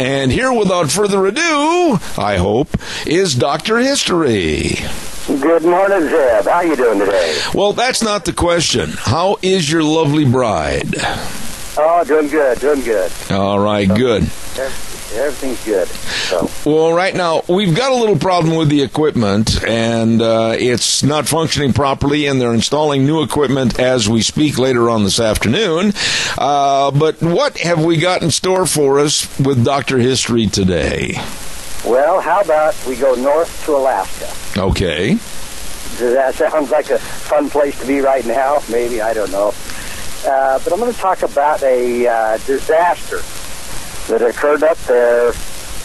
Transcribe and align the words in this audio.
And 0.00 0.32
here, 0.32 0.50
without 0.50 0.90
further 0.90 1.26
ado, 1.26 1.98
I 2.16 2.38
hope, 2.38 2.68
is 3.06 3.34
Dr. 3.34 3.76
History. 3.76 4.76
Good 5.26 5.62
morning, 5.62 6.08
Zeb. 6.08 6.46
How 6.46 6.50
are 6.52 6.66
you 6.66 6.74
doing 6.74 7.00
today? 7.00 7.38
Well, 7.52 7.74
that's 7.74 8.02
not 8.02 8.24
the 8.24 8.32
question. 8.32 8.92
How 8.96 9.36
is 9.42 9.70
your 9.70 9.82
lovely 9.82 10.24
bride? 10.24 10.94
Oh, 11.76 12.02
doing 12.06 12.28
good, 12.28 12.58
doing 12.60 12.80
good. 12.80 13.12
All 13.30 13.58
right, 13.58 13.86
good. 13.86 14.22
Everything's 15.12 15.64
good. 15.64 15.88
So, 15.88 16.48
Well, 16.64 16.92
right 16.92 17.14
now 17.14 17.42
we've 17.48 17.74
got 17.74 17.92
a 17.92 17.96
little 17.96 18.18
problem 18.18 18.56
with 18.56 18.68
the 18.68 18.82
equipment, 18.82 19.62
and 19.64 20.22
uh, 20.22 20.54
it's 20.58 21.02
not 21.02 21.26
functioning 21.26 21.72
properly. 21.72 22.26
And 22.26 22.40
they're 22.40 22.54
installing 22.54 23.04
new 23.06 23.22
equipment 23.22 23.78
as 23.80 24.08
we 24.08 24.22
speak 24.22 24.58
later 24.58 24.88
on 24.88 25.04
this 25.04 25.18
afternoon. 25.18 25.92
Uh, 26.38 26.90
but 26.92 27.20
what 27.20 27.58
have 27.58 27.84
we 27.84 27.96
got 27.96 28.22
in 28.22 28.30
store 28.30 28.66
for 28.66 29.00
us 29.00 29.26
with 29.38 29.64
Doctor 29.64 29.98
History 29.98 30.46
today? 30.46 31.14
well, 31.84 32.20
how 32.20 32.40
about 32.42 32.74
we 32.86 32.94
go 32.94 33.14
north 33.14 33.64
to 33.64 33.74
Alaska? 33.76 34.60
Okay. 34.60 35.14
That 35.98 36.34
sounds 36.34 36.70
like 36.70 36.90
a 36.90 36.98
fun 36.98 37.50
place 37.50 37.78
to 37.80 37.86
be 37.86 38.00
right 38.00 38.24
now? 38.24 38.58
Maybe 38.70 39.00
I 39.00 39.12
don't 39.14 39.30
know. 39.32 39.54
Uh, 40.26 40.58
but 40.62 40.72
I'm 40.72 40.78
going 40.78 40.92
to 40.92 40.98
talk 40.98 41.22
about 41.22 41.62
a 41.62 42.06
uh, 42.06 42.36
disaster 42.46 43.20
that 44.10 44.22
occurred 44.22 44.64
up 44.64 44.76
there 44.78 45.32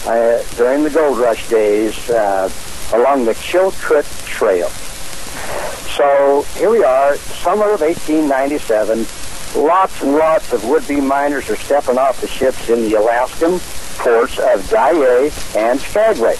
uh, 0.08 0.44
during 0.58 0.84
the 0.84 0.90
gold 0.90 1.20
rush 1.20 1.48
days 1.48 2.10
uh, 2.10 2.50
along 2.94 3.26
the 3.26 3.34
Chilkoot 3.34 4.26
Trail. 4.26 4.68
So 5.96 6.42
here 6.60 6.72
we 6.72 6.84
are, 6.84 7.16
summer 7.18 7.72
of 7.72 7.82
1897. 7.82 9.06
Lots 9.64 10.02
and 10.02 10.14
lots 10.16 10.54
of 10.54 10.66
would-be 10.66 11.00
miners 11.02 11.50
are 11.52 11.56
stepping 11.56 12.00
off 12.00 12.20
the 12.20 12.28
ships 12.28 12.68
in 12.68 12.82
the 12.82 12.96
Alaskan 12.96 13.60
ports 14.00 14.40
of 14.40 14.62
Dyea 14.70 15.56
and 15.56 15.80
Skagway. 15.80 16.36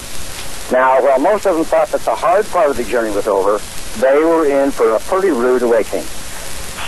Now, 0.72 1.02
while 1.04 1.20
most 1.20 1.46
of 1.46 1.56
them 1.56 1.66
thought 1.66 1.90
that 1.90 2.02
the 2.02 2.16
hard 2.16 2.48
part 2.48 2.72
of 2.72 2.78
the 2.78 2.84
journey 2.84 3.16
was 3.16 3.28
over, 3.28 3.62
they 4.00 4.18
were 4.24 4.48
in 4.48 4.72
for 4.72 4.96
a 4.96 5.00
pretty 5.02 5.30
rude 5.30 5.62
awakening. 5.62 6.06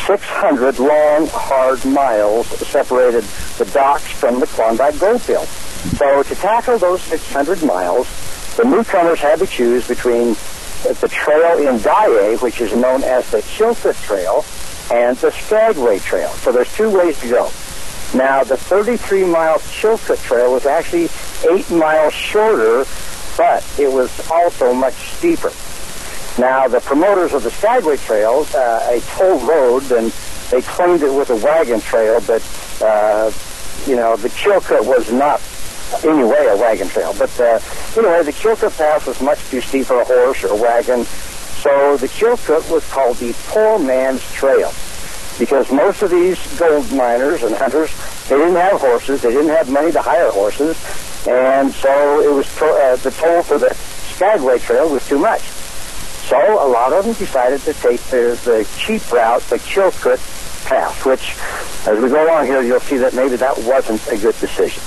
600 0.07 0.79
long, 0.79 1.27
hard 1.27 1.83
miles 1.83 2.47
separated 2.65 3.25
the 3.57 3.65
docks 3.73 4.09
from 4.09 4.39
the 4.39 4.47
Klondike 4.47 4.97
goldfield. 4.99 5.45
So 5.97 6.23
to 6.23 6.35
tackle 6.35 6.77
those 6.77 7.01
600 7.01 7.61
miles, 7.61 8.07
the 8.55 8.63
newcomers 8.63 9.19
had 9.19 9.39
to 9.39 9.45
choose 9.45 9.85
between 9.85 10.29
the 10.83 11.09
trail 11.11 11.57
in 11.57 11.79
Dyea, 11.79 12.41
which 12.41 12.61
is 12.61 12.73
known 12.73 13.03
as 13.03 13.29
the 13.31 13.39
Chilkoot 13.39 14.01
Trail, 14.05 14.45
and 14.97 15.17
the 15.17 15.29
Skagway 15.31 15.99
Trail. 15.99 16.29
So 16.29 16.53
there's 16.53 16.73
two 16.73 16.89
ways 16.89 17.19
to 17.19 17.27
go. 17.27 17.51
Now, 18.15 18.45
the 18.45 18.55
33-mile 18.55 19.59
Chilkoot 19.59 20.23
Trail 20.23 20.53
was 20.53 20.65
actually 20.65 21.09
eight 21.51 21.69
miles 21.69 22.13
shorter, 22.13 22.85
but 23.35 23.61
it 23.77 23.91
was 23.91 24.31
also 24.31 24.73
much 24.73 24.93
steeper. 24.93 25.51
Now, 26.37 26.67
the 26.67 26.79
promoters 26.79 27.33
of 27.33 27.41
the 27.41 27.49
Skagway 27.49 27.97
Trail, 27.97 28.45
uh, 28.53 28.91
a 28.91 29.01
toll 29.15 29.39
road, 29.39 29.91
and 29.91 30.11
they 30.51 30.61
claimed 30.61 31.01
it 31.01 31.11
was 31.11 31.31
a 31.31 31.35
wagon 31.35 31.81
trail, 31.81 32.21
but, 32.27 32.43
uh, 32.79 33.31
you 33.87 33.95
know, 33.95 34.15
the 34.15 34.29
Chilkoot 34.29 34.85
was 34.85 35.11
not 35.11 35.41
anyway 36.05 36.45
a 36.47 36.55
wagon 36.55 36.87
trail. 36.89 37.15
But, 37.17 37.39
uh, 37.39 37.59
anyway, 37.97 38.21
the 38.21 38.33
Chilkoot 38.33 38.77
Pass 38.77 39.07
was 39.07 39.19
much 39.19 39.39
too 39.49 39.61
steep 39.61 39.87
for 39.87 39.99
a 39.99 40.05
horse 40.05 40.43
or 40.43 40.49
a 40.49 40.55
wagon, 40.55 41.05
so 41.05 41.97
the 41.97 42.07
Chilkoot 42.07 42.69
was 42.69 42.87
called 42.91 43.17
the 43.17 43.33
Poor 43.47 43.79
Man's 43.79 44.21
Trail 44.33 44.71
because 45.39 45.71
most 45.71 46.03
of 46.03 46.11
these 46.11 46.37
gold 46.59 46.91
miners 46.91 47.41
and 47.41 47.55
hunters, 47.55 47.91
they 48.29 48.37
didn't 48.37 48.55
have 48.55 48.79
horses, 48.79 49.23
they 49.23 49.31
didn't 49.31 49.49
have 49.49 49.69
money 49.71 49.91
to 49.91 50.01
hire 50.01 50.29
horses, 50.29 50.77
and 51.27 51.71
so 51.73 52.21
it 52.21 52.31
was 52.31 52.47
to, 52.57 52.65
uh, 52.65 52.95
the 52.97 53.11
toll 53.11 53.41
for 53.41 53.57
the 53.57 53.73
Skagway 54.13 54.59
Trail 54.59 54.87
was 54.89 55.07
too 55.07 55.17
much. 55.17 55.41
So 56.27 56.37
a 56.37 56.67
lot 56.67 56.91
of 56.91 57.05
them 57.05 57.13
decided 57.13 57.61
to 57.61 57.73
take 57.73 58.01
the, 58.01 58.37
the 58.43 58.67
cheap 58.77 59.09
route, 59.13 59.41
the 59.43 59.55
Chilkoot 59.59 60.19
Pass, 60.67 61.05
which, 61.05 61.37
as 61.87 62.03
we 62.03 62.09
go 62.09 62.25
along 62.25 62.47
here, 62.47 62.61
you'll 62.61 62.81
see 62.81 62.97
that 62.97 63.13
maybe 63.13 63.37
that 63.37 63.57
wasn't 63.59 64.05
a 64.09 64.17
good 64.17 64.37
decision. 64.41 64.83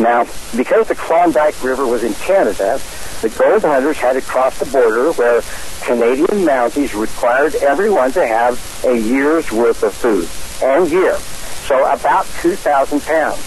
Now, 0.00 0.28
because 0.56 0.86
the 0.86 0.94
Klondike 0.94 1.60
River 1.60 1.84
was 1.88 2.04
in 2.04 2.14
Canada, 2.14 2.80
the 3.20 3.30
gold 3.30 3.62
hunters 3.62 3.96
had 3.96 4.12
to 4.12 4.20
cross 4.20 4.60
the 4.60 4.66
border 4.66 5.10
where 5.14 5.42
Canadian 5.82 6.46
Mounties 6.46 6.98
required 6.98 7.56
everyone 7.56 8.12
to 8.12 8.24
have 8.24 8.84
a 8.84 8.96
year's 8.96 9.50
worth 9.50 9.82
of 9.82 9.92
food 9.92 10.28
and 10.62 10.88
gear. 10.88 11.16
So 11.66 11.78
about 11.92 12.26
2,000 12.42 13.02
pounds. 13.02 13.40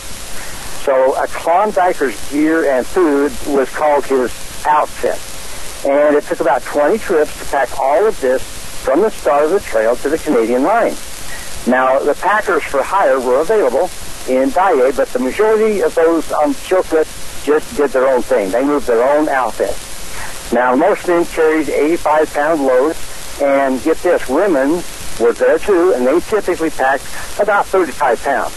So 0.84 1.16
a 1.16 1.28
Klondiker's 1.28 2.32
gear 2.32 2.70
and 2.70 2.86
food 2.86 3.32
was 3.48 3.70
called 3.70 4.06
his 4.06 4.34
outfit. 4.66 5.37
And 5.86 6.16
it 6.16 6.24
took 6.24 6.40
about 6.40 6.64
20 6.64 6.98
trips 6.98 7.38
to 7.40 7.46
pack 7.46 7.78
all 7.80 8.06
of 8.06 8.20
this 8.22 8.42
from 8.84 9.02
the 9.02 9.12
start 9.12 9.46
of 9.46 9.52
the 9.52 9.60
trail 9.60 9.96
to 9.98 10.10
the 10.10 10.18
Canadian 10.18 10.64
line. 10.64 10.96
Now, 11.68 12.00
the 12.00 12.16
packers 12.16 12.64
for 12.64 12.82
hire 12.82 13.20
were 13.20 13.42
available 13.42 13.90
in 14.28 14.50
Dyea, 14.50 14.96
but 14.96 15.10
the 15.10 15.20
majority 15.20 15.82
of 15.82 15.94
those 15.96 16.32
on 16.32 16.54
Chilkoot 16.54 17.06
just 17.46 17.76
did 17.76 17.92
their 17.92 18.08
own 18.08 18.22
thing. 18.22 18.52
They 18.52 18.64
moved 18.64 18.88
their 18.88 19.04
own 19.04 19.30
outfit. 19.30 19.76
Now, 20.54 20.76
most 20.76 21.08
men 21.08 21.26
carried 21.26 21.68
85-pound 21.68 22.62
loads, 22.66 23.40
and 23.42 23.82
get 23.84 23.98
this, 23.98 24.28
women 24.30 24.82
were 25.20 25.34
there 25.34 25.60
too, 25.60 25.94
and 25.94 26.08
they 26.08 26.20
typically 26.22 26.70
packed 26.70 27.06
about 27.40 27.66
35 27.66 28.24
pounds. 28.24 28.54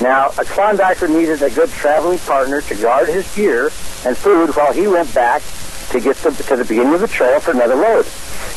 Now, 0.00 0.28
a 0.28 0.44
Klondiker 0.44 1.08
needed 1.08 1.42
a 1.42 1.50
good 1.50 1.68
traveling 1.70 2.18
partner 2.20 2.60
to 2.62 2.74
guard 2.76 3.08
his 3.08 3.32
gear 3.34 3.66
and 4.06 4.16
food 4.16 4.50
while 4.56 4.72
he 4.72 4.86
went 4.86 5.12
back 5.14 5.42
to 5.90 6.00
get 6.00 6.16
to, 6.16 6.30
to 6.30 6.56
the 6.56 6.64
beginning 6.64 6.94
of 6.94 7.00
the 7.00 7.08
trail 7.08 7.40
for 7.40 7.52
another 7.52 7.76
load. 7.76 8.06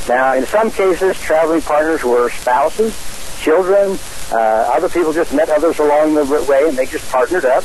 Now, 0.07 0.33
in 0.33 0.45
some 0.45 0.71
cases, 0.71 1.19
traveling 1.19 1.61
partners 1.61 2.03
were 2.03 2.29
spouses, 2.29 2.93
children, 3.41 3.97
uh, 4.31 4.71
other 4.73 4.89
people 4.89 5.13
just 5.13 5.33
met 5.33 5.49
others 5.49 5.79
along 5.79 6.15
the 6.15 6.25
way 6.49 6.67
and 6.67 6.77
they 6.77 6.85
just 6.85 7.09
partnered 7.11 7.45
up. 7.45 7.63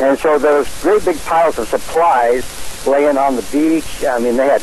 And 0.00 0.18
so 0.18 0.38
was 0.38 0.82
great 0.82 1.04
big 1.04 1.18
piles 1.20 1.58
of 1.58 1.68
supplies 1.68 2.44
laying 2.86 3.16
on 3.16 3.36
the 3.36 3.42
beach. 3.52 4.04
I 4.04 4.18
mean, 4.18 4.36
they 4.36 4.46
had 4.46 4.62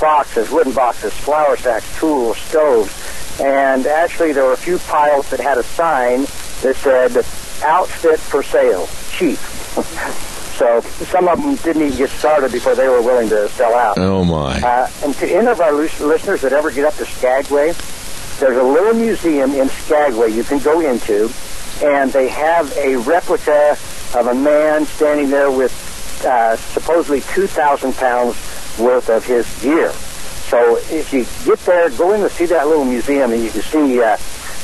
boxes, 0.00 0.50
wooden 0.50 0.72
boxes, 0.72 1.12
flour 1.12 1.56
sacks, 1.56 1.98
tools, 1.98 2.38
stoves. 2.38 3.40
And 3.40 3.86
actually, 3.86 4.32
there 4.32 4.44
were 4.44 4.52
a 4.52 4.56
few 4.56 4.78
piles 4.78 5.28
that 5.30 5.40
had 5.40 5.58
a 5.58 5.62
sign 5.62 6.22
that 6.62 6.76
said, 6.76 7.16
outfit 7.64 8.18
for 8.18 8.42
sale, 8.42 8.88
cheap. 9.10 9.38
so 10.58 10.80
some 10.80 11.28
of 11.28 11.40
them 11.40 11.54
didn't 11.56 11.82
even 11.82 11.96
get 11.96 12.10
started 12.10 12.50
before 12.50 12.74
they 12.74 12.88
were 12.88 13.00
willing 13.00 13.28
to 13.28 13.48
sell 13.50 13.74
out. 13.74 13.96
Oh 13.96 14.24
my. 14.24 14.60
Uh, 14.60 14.90
and 15.04 15.14
to 15.14 15.26
any 15.30 15.46
of 15.46 15.60
our 15.60 15.72
listeners 15.72 16.40
that 16.40 16.52
ever 16.52 16.72
get 16.72 16.84
up 16.84 16.94
to 16.94 17.06
Skagway, 17.06 17.72
there's 18.40 18.56
a 18.56 18.62
little 18.62 18.94
museum 18.94 19.52
in 19.52 19.68
Skagway 19.68 20.32
you 20.32 20.42
can 20.42 20.58
go 20.58 20.80
into, 20.80 21.30
and 21.82 22.12
they 22.12 22.26
have 22.28 22.76
a 22.76 22.96
replica 22.96 23.76
of 24.16 24.26
a 24.26 24.34
man 24.34 24.84
standing 24.84 25.30
there 25.30 25.50
with 25.50 25.72
uh, 26.26 26.56
supposedly 26.56 27.20
2,000 27.20 27.94
pounds 27.94 28.34
worth 28.80 29.08
of 29.10 29.24
his 29.24 29.46
gear. 29.62 29.92
So 30.50 30.78
if 30.90 31.12
you 31.12 31.24
get 31.44 31.60
there, 31.66 31.90
go 31.90 32.14
in 32.14 32.22
to 32.22 32.30
see 32.30 32.46
that 32.46 32.66
little 32.66 32.84
museum, 32.84 33.30
and 33.32 33.44
you 33.44 33.50
can 33.50 33.62
see 33.62 34.02
uh, 34.02 34.16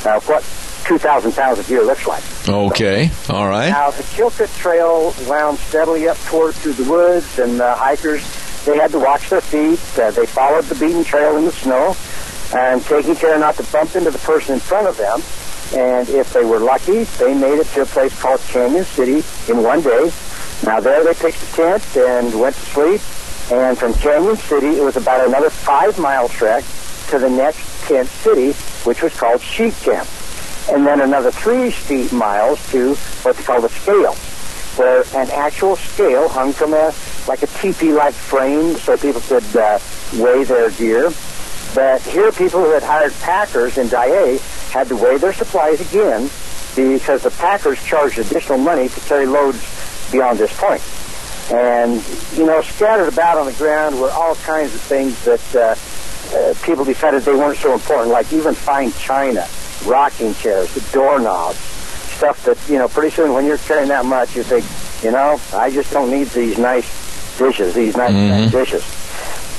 uh, 0.05 0.19
what 0.21 0.43
2,000 0.85 1.31
pounds 1.33 1.59
of 1.59 1.67
gear 1.67 1.83
looks 1.83 2.05
like. 2.05 2.23
Okay. 2.47 3.09
All 3.29 3.47
right. 3.47 3.69
Now, 3.69 3.91
the 3.91 4.03
Chilkoot 4.03 4.55
Trail 4.57 5.13
wound 5.27 5.57
steadily 5.57 6.07
up 6.07 6.17
toward 6.25 6.53
through 6.55 6.73
the 6.73 6.89
woods, 6.89 7.39
and 7.39 7.59
the 7.59 7.73
hikers, 7.73 8.23
they 8.65 8.77
had 8.77 8.91
to 8.91 8.99
watch 8.99 9.29
their 9.29 9.41
feet. 9.41 9.79
Uh, 9.99 10.11
they 10.11 10.25
followed 10.25 10.65
the 10.65 10.75
beaten 10.75 11.03
trail 11.03 11.37
in 11.37 11.45
the 11.45 11.51
snow, 11.51 11.95
and 12.55 12.83
taking 12.83 13.15
care 13.15 13.37
not 13.39 13.55
to 13.55 13.63
bump 13.71 13.95
into 13.95 14.11
the 14.11 14.19
person 14.19 14.53
in 14.53 14.59
front 14.59 14.87
of 14.87 14.97
them. 14.97 15.21
And 15.73 16.07
if 16.09 16.31
they 16.31 16.45
were 16.45 16.59
lucky, 16.59 17.03
they 17.03 17.33
made 17.33 17.59
it 17.59 17.67
to 17.67 17.81
a 17.81 17.85
place 17.85 18.17
called 18.21 18.39
Canyon 18.41 18.85
City 18.85 19.23
in 19.51 19.63
one 19.63 19.81
day. 19.81 20.11
Now, 20.63 20.79
there 20.79 21.03
they 21.03 21.15
pitched 21.15 21.41
a 21.41 21.55
tent 21.55 21.97
and 21.97 22.39
went 22.39 22.55
to 22.55 22.61
sleep. 22.61 23.01
And 23.51 23.77
from 23.77 23.93
Canyon 23.95 24.37
City, 24.37 24.67
it 24.67 24.83
was 24.83 24.97
about 24.97 25.27
another 25.27 25.49
five-mile 25.49 26.29
trek 26.29 26.63
to 27.09 27.19
the 27.19 27.29
next 27.29 27.87
tent 27.87 28.07
city, 28.07 28.51
which 28.87 29.01
was 29.01 29.15
called 29.17 29.41
Sheep 29.41 29.73
Camp 29.81 30.07
and 30.69 30.85
then 30.85 31.01
another 31.01 31.31
three 31.31 31.71
steep 31.71 32.11
miles 32.11 32.59
to 32.71 32.95
what 33.23 33.35
they 33.37 33.43
call 33.43 33.61
the 33.61 33.69
scale, 33.69 34.13
where 34.77 35.03
an 35.15 35.29
actual 35.31 35.75
scale 35.75 36.27
hung 36.27 36.51
from 36.53 36.73
a 36.73 36.93
like 37.27 37.43
a 37.43 37.47
teepee-like 37.47 38.13
frame 38.13 38.75
so 38.75 38.97
people 38.97 39.21
could 39.21 39.55
uh, 39.55 39.79
weigh 40.17 40.43
their 40.43 40.69
gear. 40.71 41.11
But 41.73 42.01
here, 42.03 42.31
people 42.31 42.63
who 42.63 42.71
had 42.71 42.83
hired 42.83 43.13
packers 43.21 43.77
in 43.77 43.87
Dyea 43.87 44.39
had 44.71 44.87
to 44.89 44.95
weigh 44.95 45.17
their 45.17 45.33
supplies 45.33 45.81
again 45.81 46.29
because 46.75 47.23
the 47.23 47.31
packers 47.31 47.83
charged 47.83 48.19
additional 48.19 48.57
money 48.57 48.89
to 48.89 48.99
carry 49.01 49.25
loads 49.25 49.61
beyond 50.11 50.39
this 50.39 50.55
point. 50.59 50.81
And, 51.51 52.03
you 52.37 52.45
know, 52.45 52.61
scattered 52.61 53.11
about 53.11 53.37
on 53.37 53.45
the 53.45 53.53
ground 53.53 53.99
were 53.99 54.11
all 54.11 54.35
kinds 54.35 54.73
of 54.73 54.81
things 54.81 55.23
that 55.25 55.55
uh, 55.55 56.37
uh, 56.37 56.53
people 56.63 56.85
decided 56.85 57.23
they 57.23 57.35
weren't 57.35 57.57
so 57.57 57.73
important, 57.73 58.11
like 58.11 58.31
even 58.33 58.53
fine 58.53 58.91
china 58.93 59.47
rocking 59.85 60.33
chairs, 60.35 60.73
the 60.73 60.81
doorknobs, 60.91 61.57
stuff 61.57 62.43
that, 62.45 62.57
you 62.69 62.77
know, 62.77 62.87
pretty 62.87 63.09
soon 63.15 63.33
when 63.33 63.45
you're 63.45 63.57
carrying 63.57 63.89
that 63.89 64.05
much, 64.05 64.35
you 64.35 64.43
think, 64.43 64.63
You 65.03 65.11
know, 65.11 65.39
I 65.53 65.69
just 65.69 65.91
don't 65.91 66.09
need 66.09 66.27
these 66.29 66.57
nice 66.57 66.87
dishes, 67.37 67.75
these 67.75 67.95
nice, 67.97 68.11
Mhm. 68.13 68.29
nice 68.29 68.51
dishes. 68.51 68.83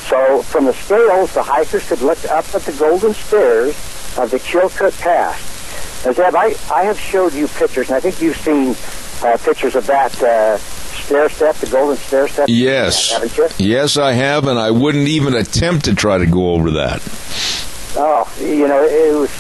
So 0.09 0.43
from 0.43 0.65
the 0.65 0.73
scales, 0.73 1.31
the 1.35 1.43
hikers 1.43 1.87
could 1.87 2.01
look 2.01 2.19
up 2.31 2.47
at 2.55 2.63
the 2.65 2.73
golden 2.73 3.15
stairs 3.15 3.75
of 4.17 4.31
the 4.31 4.39
Chilkoot 4.41 4.99
Pass. 5.01 5.37
Now, 6.05 6.13
Zeb, 6.13 6.35
I, 6.35 6.57
I 6.73 6.85
have 6.85 6.99
showed 6.99 7.35
you 7.35 7.47
pictures, 7.49 7.89
and 7.89 7.97
I 7.97 8.01
think 8.01 8.21
you've 8.21 8.39
seen 8.39 8.75
uh, 9.23 9.37
pictures 9.37 9.77
of 9.77 9.87
that 9.87 10.21
uh, 10.23 10.57
stair 10.59 11.29
step, 11.29 11.55
the 11.57 11.67
golden 11.67 11.97
stair 11.99 12.27
step. 12.29 12.47
Yes. 12.49 13.13
Haven't 13.13 13.37
you? 13.37 13.49
Yes, 13.59 13.97
I 13.99 14.13
have, 14.13 14.47
and 14.49 14.59
I 14.59 14.71
wouldn't 14.71 15.07
even 15.09 15.35
attempt 15.35 15.85
to 15.85 15.95
try 15.95 16.19
to 16.19 16.27
go 16.27 16.51
over 16.55 16.71
that. 16.73 17.03
Oh, 17.97 18.27
you 18.41 18.67
know, 18.67 18.83
it 18.83 19.15
was. 19.15 19.31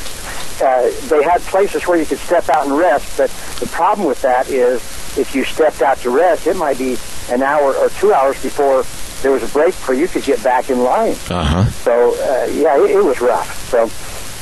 Uh, 0.62 0.90
they 1.08 1.22
had 1.22 1.40
places 1.42 1.86
where 1.86 1.98
you 1.98 2.06
could 2.06 2.18
step 2.18 2.48
out 2.48 2.66
and 2.66 2.76
rest, 2.76 3.18
but 3.18 3.30
the 3.60 3.66
problem 3.66 4.06
with 4.06 4.22
that 4.22 4.48
is 4.48 4.80
if 5.18 5.34
you 5.34 5.44
stepped 5.44 5.82
out 5.82 5.98
to 5.98 6.10
rest, 6.10 6.46
it 6.46 6.56
might 6.56 6.78
be 6.78 6.96
an 7.30 7.42
hour 7.42 7.74
or 7.74 7.90
two 7.90 8.12
hours 8.12 8.40
before 8.42 8.84
there 9.22 9.32
was 9.32 9.42
a 9.42 9.52
break 9.52 9.74
where 9.86 9.96
you 9.96 10.08
could 10.08 10.24
get 10.24 10.42
back 10.42 10.70
in 10.70 10.82
line. 10.82 11.16
Uh 11.28 11.44
huh. 11.44 11.64
So, 11.64 12.14
uh, 12.14 12.46
yeah, 12.52 12.82
it, 12.82 12.90
it 12.90 13.04
was 13.04 13.20
rough. 13.20 13.68
So, 13.68 13.88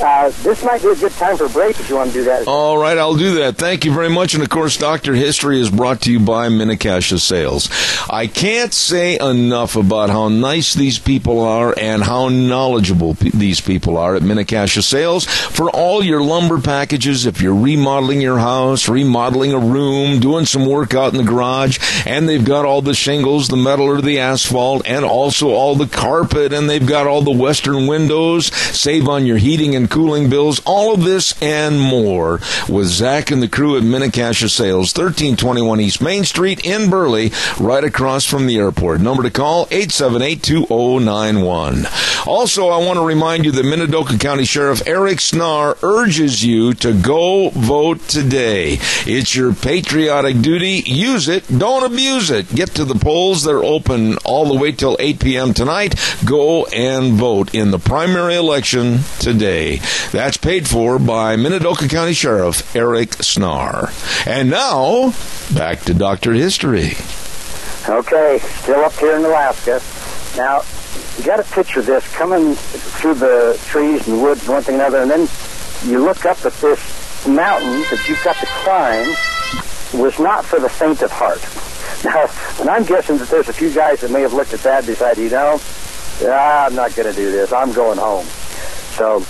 uh, 0.00 0.30
this 0.42 0.64
might 0.64 0.82
be 0.82 0.88
a 0.88 0.94
good 0.94 1.12
time 1.12 1.36
for 1.36 1.46
a 1.46 1.48
break 1.48 1.78
if 1.78 1.88
you 1.88 1.96
want 1.96 2.10
to 2.10 2.14
do 2.14 2.24
that. 2.24 2.46
All 2.46 2.76
right, 2.78 2.96
I'll 2.98 3.16
do 3.16 3.36
that. 3.36 3.56
Thank 3.56 3.84
you 3.84 3.92
very 3.92 4.08
much. 4.10 4.34
And 4.34 4.42
of 4.42 4.48
course, 4.50 4.76
Dr. 4.76 5.14
History 5.14 5.60
is 5.60 5.70
brought 5.70 6.02
to 6.02 6.12
you 6.12 6.20
by 6.20 6.48
Minnecasia 6.48 7.18
Sales. 7.18 7.68
I 8.10 8.26
can't 8.26 8.72
say 8.74 9.18
enough 9.18 9.76
about 9.76 10.10
how 10.10 10.28
nice 10.28 10.74
these 10.74 10.98
people 10.98 11.40
are 11.40 11.74
and 11.78 12.02
how 12.02 12.28
knowledgeable 12.28 13.14
p- 13.14 13.30
these 13.30 13.60
people 13.60 13.96
are 13.96 14.16
at 14.16 14.22
Minnecasia 14.22 14.82
Sales 14.82 15.24
for 15.26 15.70
all 15.70 16.02
your 16.02 16.22
lumber 16.22 16.60
packages. 16.60 17.26
If 17.26 17.40
you're 17.40 17.54
remodeling 17.54 18.20
your 18.20 18.38
house, 18.38 18.88
remodeling 18.88 19.52
a 19.52 19.58
room, 19.58 20.20
doing 20.20 20.46
some 20.46 20.66
work 20.66 20.94
out 20.94 21.12
in 21.12 21.18
the 21.18 21.30
garage, 21.30 21.78
and 22.06 22.28
they've 22.28 22.44
got 22.44 22.64
all 22.64 22.82
the 22.82 22.94
shingles, 22.94 23.48
the 23.48 23.56
metal 23.56 23.86
or 23.86 24.00
the 24.00 24.20
asphalt, 24.20 24.82
and 24.86 25.04
also 25.04 25.50
all 25.50 25.74
the 25.76 25.86
carpet, 25.86 26.52
and 26.52 26.68
they've 26.68 26.86
got 26.86 27.06
all 27.06 27.22
the 27.22 27.30
western 27.30 27.86
windows, 27.86 28.46
save 28.54 29.08
on 29.08 29.26
your 29.26 29.38
heating 29.38 29.74
and 29.74 29.83
cooling 29.88 30.30
bills, 30.30 30.60
all 30.64 30.94
of 30.94 31.02
this 31.04 31.34
and 31.42 31.80
more 31.80 32.40
with 32.68 32.86
Zach 32.86 33.30
and 33.30 33.42
the 33.42 33.48
crew 33.48 33.76
at 33.76 33.82
Minnecasia 33.82 34.48
Sales, 34.48 34.94
1321 34.94 35.80
East 35.80 36.00
Main 36.00 36.24
Street 36.24 36.64
in 36.64 36.88
Burley, 36.90 37.32
right 37.58 37.82
across 37.84 38.24
from 38.24 38.46
the 38.46 38.58
airport. 38.58 39.00
Number 39.00 39.22
to 39.22 39.30
call, 39.30 39.66
878-2091. 39.66 42.26
Also, 42.26 42.68
I 42.68 42.78
want 42.78 42.98
to 42.98 43.04
remind 43.04 43.44
you 43.44 43.52
that 43.52 43.64
Minidoka 43.64 44.18
County 44.20 44.44
Sheriff 44.44 44.82
Eric 44.86 45.18
Snarr 45.18 45.76
urges 45.82 46.44
you 46.44 46.74
to 46.74 46.92
go 46.94 47.50
vote 47.50 48.06
today. 48.08 48.78
It's 49.06 49.34
your 49.34 49.52
patriotic 49.54 50.40
duty. 50.40 50.82
Use 50.86 51.28
it. 51.28 51.44
Don't 51.58 51.84
abuse 51.84 52.30
it. 52.30 52.54
Get 52.54 52.70
to 52.76 52.84
the 52.84 52.94
polls. 52.94 53.42
They're 53.44 53.62
open 53.62 54.16
all 54.24 54.46
the 54.46 54.54
way 54.58 54.72
till 54.72 54.96
8 54.98 55.20
p.m. 55.20 55.52
tonight. 55.54 55.94
Go 56.24 56.64
and 56.66 57.14
vote 57.14 57.54
in 57.54 57.70
the 57.70 57.78
primary 57.78 58.34
election 58.36 59.00
today. 59.18 59.73
That's 60.12 60.36
paid 60.36 60.68
for 60.68 60.98
by 60.98 61.36
Minidoka 61.36 61.88
County 61.88 62.12
Sheriff 62.12 62.74
Eric 62.74 63.10
Snarr. 63.10 63.92
And 64.26 64.50
now, 64.50 65.12
back 65.54 65.80
to 65.82 65.94
Dr. 65.94 66.32
History. 66.32 66.92
Okay, 67.88 68.38
still 68.62 68.80
up 68.80 68.92
here 68.94 69.16
in 69.16 69.24
Alaska. 69.24 69.80
Now, 70.36 70.62
you 71.18 71.24
got 71.24 71.36
to 71.36 71.54
picture 71.54 71.82
this 71.82 72.06
coming 72.14 72.54
through 72.54 73.14
the 73.14 73.60
trees 73.66 74.06
and 74.08 74.22
woods 74.22 74.48
one 74.48 74.62
thing 74.62 74.74
and 74.74 74.82
another, 74.82 75.02
and 75.02 75.10
then 75.10 75.28
you 75.84 76.02
look 76.02 76.24
up 76.24 76.44
at 76.44 76.52
this 76.54 77.26
mountain 77.26 77.80
that 77.90 78.04
you've 78.08 78.22
got 78.24 78.36
to 78.36 78.46
climb 78.46 79.06
was 80.00 80.18
not 80.18 80.44
for 80.44 80.58
the 80.58 80.68
faint 80.68 81.02
of 81.02 81.10
heart. 81.12 81.40
Now, 82.04 82.28
and 82.60 82.68
I'm 82.68 82.84
guessing 82.84 83.16
that 83.16 83.28
there's 83.28 83.48
a 83.48 83.52
few 83.54 83.72
guys 83.72 84.02
that 84.02 84.10
may 84.10 84.20
have 84.20 84.34
looked 84.34 84.52
at 84.52 84.60
that 84.60 84.78
and 84.80 84.86
decided, 84.86 85.24
you 85.24 85.30
know, 85.30 85.58
ah, 86.24 86.66
I'm 86.66 86.74
not 86.74 86.94
going 86.94 87.08
to 87.08 87.16
do 87.16 87.30
this. 87.30 87.50
I'm 87.50 87.72
going 87.72 87.96
home. 87.96 88.26
So, 88.96 89.20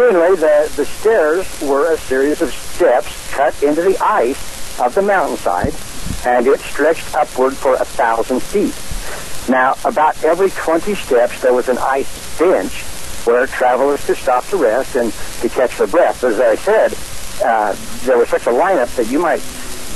anyway, 0.00 0.36
the, 0.36 0.72
the 0.76 0.86
stairs 0.86 1.60
were 1.60 1.92
a 1.92 1.98
series 1.98 2.40
of 2.40 2.52
steps 2.52 3.30
cut 3.32 3.62
into 3.62 3.82
the 3.82 3.98
ice 4.02 4.80
of 4.80 4.94
the 4.94 5.02
mountainside, 5.02 5.74
and 6.24 6.46
it 6.46 6.60
stretched 6.60 7.14
upward 7.14 7.54
for 7.54 7.74
a 7.74 7.84
thousand 7.84 8.40
feet. 8.42 8.74
Now, 9.50 9.74
about 9.84 10.22
every 10.24 10.50
20 10.50 10.94
steps, 10.94 11.42
there 11.42 11.52
was 11.52 11.68
an 11.68 11.78
ice 11.78 12.38
bench 12.38 12.82
where 13.26 13.46
travelers 13.46 14.04
could 14.06 14.16
stop 14.16 14.46
to 14.48 14.56
rest 14.56 14.96
and 14.96 15.12
to 15.40 15.48
catch 15.48 15.76
their 15.78 15.86
breath. 15.86 16.24
As 16.24 16.40
I 16.40 16.54
said, 16.56 16.94
uh, 17.44 17.76
there 18.04 18.18
was 18.18 18.28
such 18.28 18.46
a 18.46 18.50
lineup 18.50 18.94
that 18.96 19.10
you 19.10 19.18
might 19.18 19.42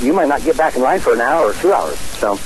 you 0.01 0.13
might 0.13 0.27
not 0.27 0.43
get 0.43 0.55
back 0.55 0.75
in 0.75 0.81
line 0.83 0.99
for 0.99 1.13
an 1.13 1.21
hour 1.21 1.49
or 1.49 1.53
two 1.53 1.73
hours. 1.73 1.97
So, 1.97 2.37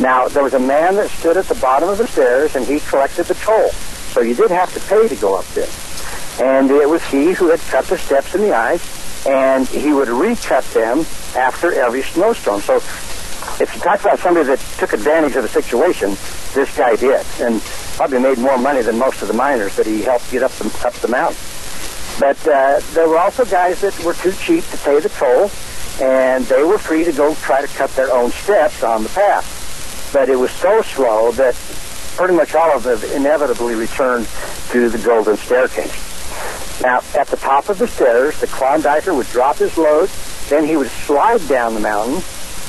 now 0.00 0.28
there 0.28 0.44
was 0.44 0.54
a 0.54 0.60
man 0.60 0.94
that 0.94 1.10
stood 1.10 1.36
at 1.36 1.46
the 1.46 1.56
bottom 1.56 1.88
of 1.88 1.98
the 1.98 2.06
stairs, 2.06 2.54
and 2.56 2.64
he 2.64 2.78
collected 2.80 3.24
the 3.24 3.34
toll. 3.34 3.70
So 4.12 4.20
you 4.20 4.34
did 4.34 4.50
have 4.50 4.72
to 4.74 4.80
pay 4.80 5.08
to 5.08 5.16
go 5.16 5.36
up 5.36 5.46
there. 5.54 5.68
And 6.40 6.70
it 6.70 6.88
was 6.88 7.02
he 7.04 7.32
who 7.32 7.48
had 7.48 7.60
cut 7.60 7.86
the 7.86 7.98
steps 7.98 8.34
in 8.34 8.42
the 8.42 8.54
ice, 8.54 9.26
and 9.26 9.66
he 9.68 9.92
would 9.92 10.08
recut 10.08 10.64
them 10.74 11.06
after 11.36 11.72
every 11.72 12.02
snowstorm. 12.02 12.60
So 12.60 12.76
if 13.60 13.70
you 13.74 13.80
talk 13.80 14.00
about 14.00 14.18
somebody 14.18 14.46
that 14.46 14.58
took 14.78 14.92
advantage 14.92 15.36
of 15.36 15.42
the 15.42 15.48
situation, 15.48 16.10
this 16.54 16.76
guy 16.76 16.96
did, 16.96 17.24
and 17.40 17.60
probably 17.96 18.18
made 18.18 18.38
more 18.38 18.58
money 18.58 18.82
than 18.82 18.98
most 18.98 19.22
of 19.22 19.28
the 19.28 19.34
miners 19.34 19.76
that 19.76 19.86
he 19.86 20.02
helped 20.02 20.30
get 20.30 20.42
up 20.42 20.50
the, 20.52 20.86
up 20.86 20.92
the 20.94 21.08
mountain. 21.08 21.40
But 22.18 22.38
uh, 22.46 22.80
there 22.94 23.08
were 23.08 23.18
also 23.18 23.44
guys 23.44 23.80
that 23.80 23.98
were 24.04 24.14
too 24.14 24.32
cheap 24.32 24.64
to 24.70 24.76
pay 24.78 25.00
the 25.00 25.08
toll, 25.08 25.50
and 26.00 26.44
they 26.46 26.62
were 26.62 26.78
free 26.78 27.04
to 27.04 27.12
go 27.12 27.34
try 27.36 27.60
to 27.60 27.68
cut 27.68 27.90
their 27.90 28.12
own 28.12 28.30
steps 28.30 28.82
on 28.82 29.04
the 29.04 29.08
path. 29.10 30.10
But 30.12 30.28
it 30.28 30.36
was 30.36 30.50
so 30.52 30.82
slow 30.82 31.32
that 31.32 31.54
pretty 32.16 32.34
much 32.34 32.54
all 32.54 32.72
of 32.72 32.82
them 32.82 33.02
inevitably 33.12 33.74
returned 33.74 34.28
to 34.70 34.88
the 34.88 34.98
Golden 34.98 35.36
Staircase. 35.36 36.13
Now, 36.82 37.00
at 37.16 37.28
the 37.28 37.36
top 37.36 37.68
of 37.68 37.78
the 37.78 37.86
stairs, 37.86 38.38
the 38.40 38.46
Klondiker 38.46 39.16
would 39.16 39.28
drop 39.28 39.56
his 39.56 39.76
load, 39.78 40.10
then 40.48 40.64
he 40.64 40.76
would 40.76 40.90
slide 40.90 41.46
down 41.48 41.74
the 41.74 41.80
mountain, 41.80 42.22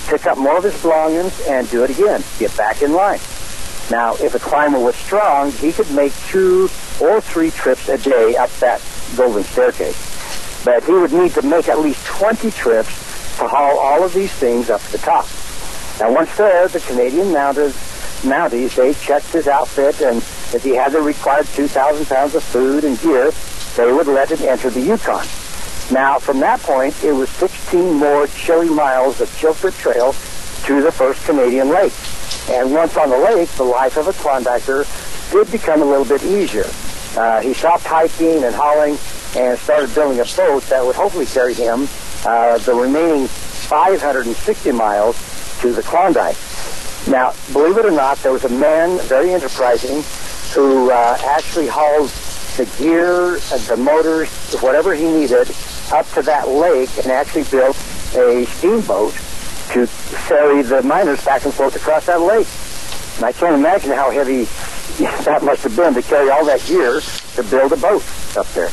pick 0.08 0.26
up 0.26 0.38
more 0.38 0.58
of 0.58 0.64
his 0.64 0.80
belongings, 0.82 1.42
and 1.48 1.70
do 1.70 1.84
it 1.84 1.90
again, 1.90 2.24
get 2.40 2.56
back 2.56 2.82
in 2.82 2.94
line. 2.94 3.20
Now, 3.92 4.16
if 4.16 4.34
a 4.34 4.40
climber 4.40 4.80
was 4.80 4.96
strong, 4.96 5.52
he 5.52 5.72
could 5.72 5.90
make 5.92 6.14
two 6.28 6.70
or 7.02 7.22
three 7.22 7.52
trips 7.52 7.90
a 7.90 7.98
day 7.98 8.36
up 8.36 8.50
that 8.60 8.82
golden 9.16 9.44
staircase. 9.44 10.64
But 10.64 10.84
he 10.84 10.94
would 10.94 11.14
need 11.14 11.32
to 11.32 11.42
make 11.42 11.68
at 11.68 11.80
least 11.80 12.06
20 12.08 12.50
trips 12.52 12.90
to 13.38 13.48
haul 13.48 13.78
all 13.78 14.04
of 14.04 14.14
these 14.14 14.32
things 14.32 14.70
up 14.70 14.82
to 14.82 14.92
the 14.94 14.98
top. 15.00 15.28
Now, 16.00 16.14
once 16.14 16.36
there, 16.38 16.68
the 16.68 16.80
Canadian 16.80 17.28
Mounties, 17.28 17.74
Mounties, 18.24 18.76
they 18.76 18.94
checked 18.94 19.28
his 19.28 19.48
outfit, 19.48 20.02
and 20.02 20.18
if 20.54 20.64
he 20.64 20.76
had 20.76 20.94
the 20.94 21.02
required 21.02 21.46
2,000 21.48 22.06
pounds 22.08 22.34
of 22.34 22.44
food 22.44 22.84
and 22.84 23.00
gear, 23.02 23.32
they 23.76 23.92
would 23.92 24.08
let 24.08 24.32
it 24.32 24.42
enter 24.42 24.70
the 24.70 24.82
Yukon. 24.82 25.26
Now, 25.92 26.18
from 26.18 26.40
that 26.40 26.62
point, 26.62 27.04
it 27.04 27.12
was 27.14 27.30
16 27.30 27.94
more 27.94 28.28
chilly 28.28 28.70
miles 28.70 29.22
of 29.22 29.30
Chilkoot 29.30 29.78
Trail 29.78 30.14
to 30.66 30.82
the 30.82 30.92
first 30.92 31.24
Canadian 31.26 31.70
lake. 31.70 31.94
And 32.50 32.74
once 32.74 32.98
on 32.98 33.10
the 33.10 33.18
lake, 33.18 33.50
the 33.50 33.64
life 33.64 33.98
of 33.98 34.08
a 34.08 34.12
Klondiker 34.14 34.86
did 35.32 35.52
become 35.52 35.82
a 35.82 35.86
little 35.86 36.06
bit 36.06 36.24
easier. 36.24 36.66
Uh, 37.16 37.42
he 37.42 37.54
stopped 37.54 37.84
hiking 37.84 38.44
and 38.44 38.56
hauling 38.56 38.98
and 39.36 39.60
started 39.60 39.94
building 39.94 40.20
a 40.20 40.26
boat 40.36 40.64
that 40.64 40.84
would 40.84 40.96
hopefully 40.96 41.26
carry 41.26 41.54
him 41.54 41.88
uh, 42.26 42.58
the 42.60 42.74
remaining 42.74 43.28
560 43.28 44.72
miles 44.72 45.16
to 45.62 45.72
the 45.72 45.84
Klondike. 45.84 46.38
Now, 47.08 47.34
believe 47.54 47.78
it 47.78 47.86
or 47.86 47.92
not, 47.92 48.18
there 48.20 48.32
was 48.32 48.46
a 48.46 48.50
man, 48.50 48.98
very 49.08 49.34
enterprising, 49.34 50.04
who 50.54 50.90
uh, 50.90 51.18
actually 51.24 51.68
hauled 51.68 52.10
the 52.58 52.66
gear, 52.78 53.36
uh, 53.36 53.58
the 53.68 53.78
motors, 53.78 54.56
whatever 54.62 54.94
he 54.94 55.06
needed 55.06 55.50
up 55.92 56.10
to 56.12 56.22
that 56.24 56.48
lake 56.48 56.90
and 56.98 57.08
actually 57.08 57.44
built 57.44 57.76
a 58.16 58.46
steamboat 58.46 59.14
to 59.72 59.86
ferry 59.88 60.62
the 60.62 60.82
miners 60.84 61.24
back 61.26 61.44
and 61.46 61.54
forth 61.54 61.76
across 61.76 62.06
that 62.06 62.22
lake. 62.22 62.48
And 63.18 63.26
I 63.26 63.32
can't 63.32 63.56
imagine 63.56 63.92
how 63.92 64.10
heavy 64.10 64.44
that 65.26 65.44
must 65.44 65.64
have 65.64 65.76
been 65.76 65.94
to 65.94 66.02
carry 66.02 66.30
all 66.30 66.46
that 66.46 66.64
gear 66.66 67.02
to 67.36 67.44
build 67.44 67.74
a 67.74 67.78
boat 67.78 68.04
up 68.38 68.48
there. 68.54 68.70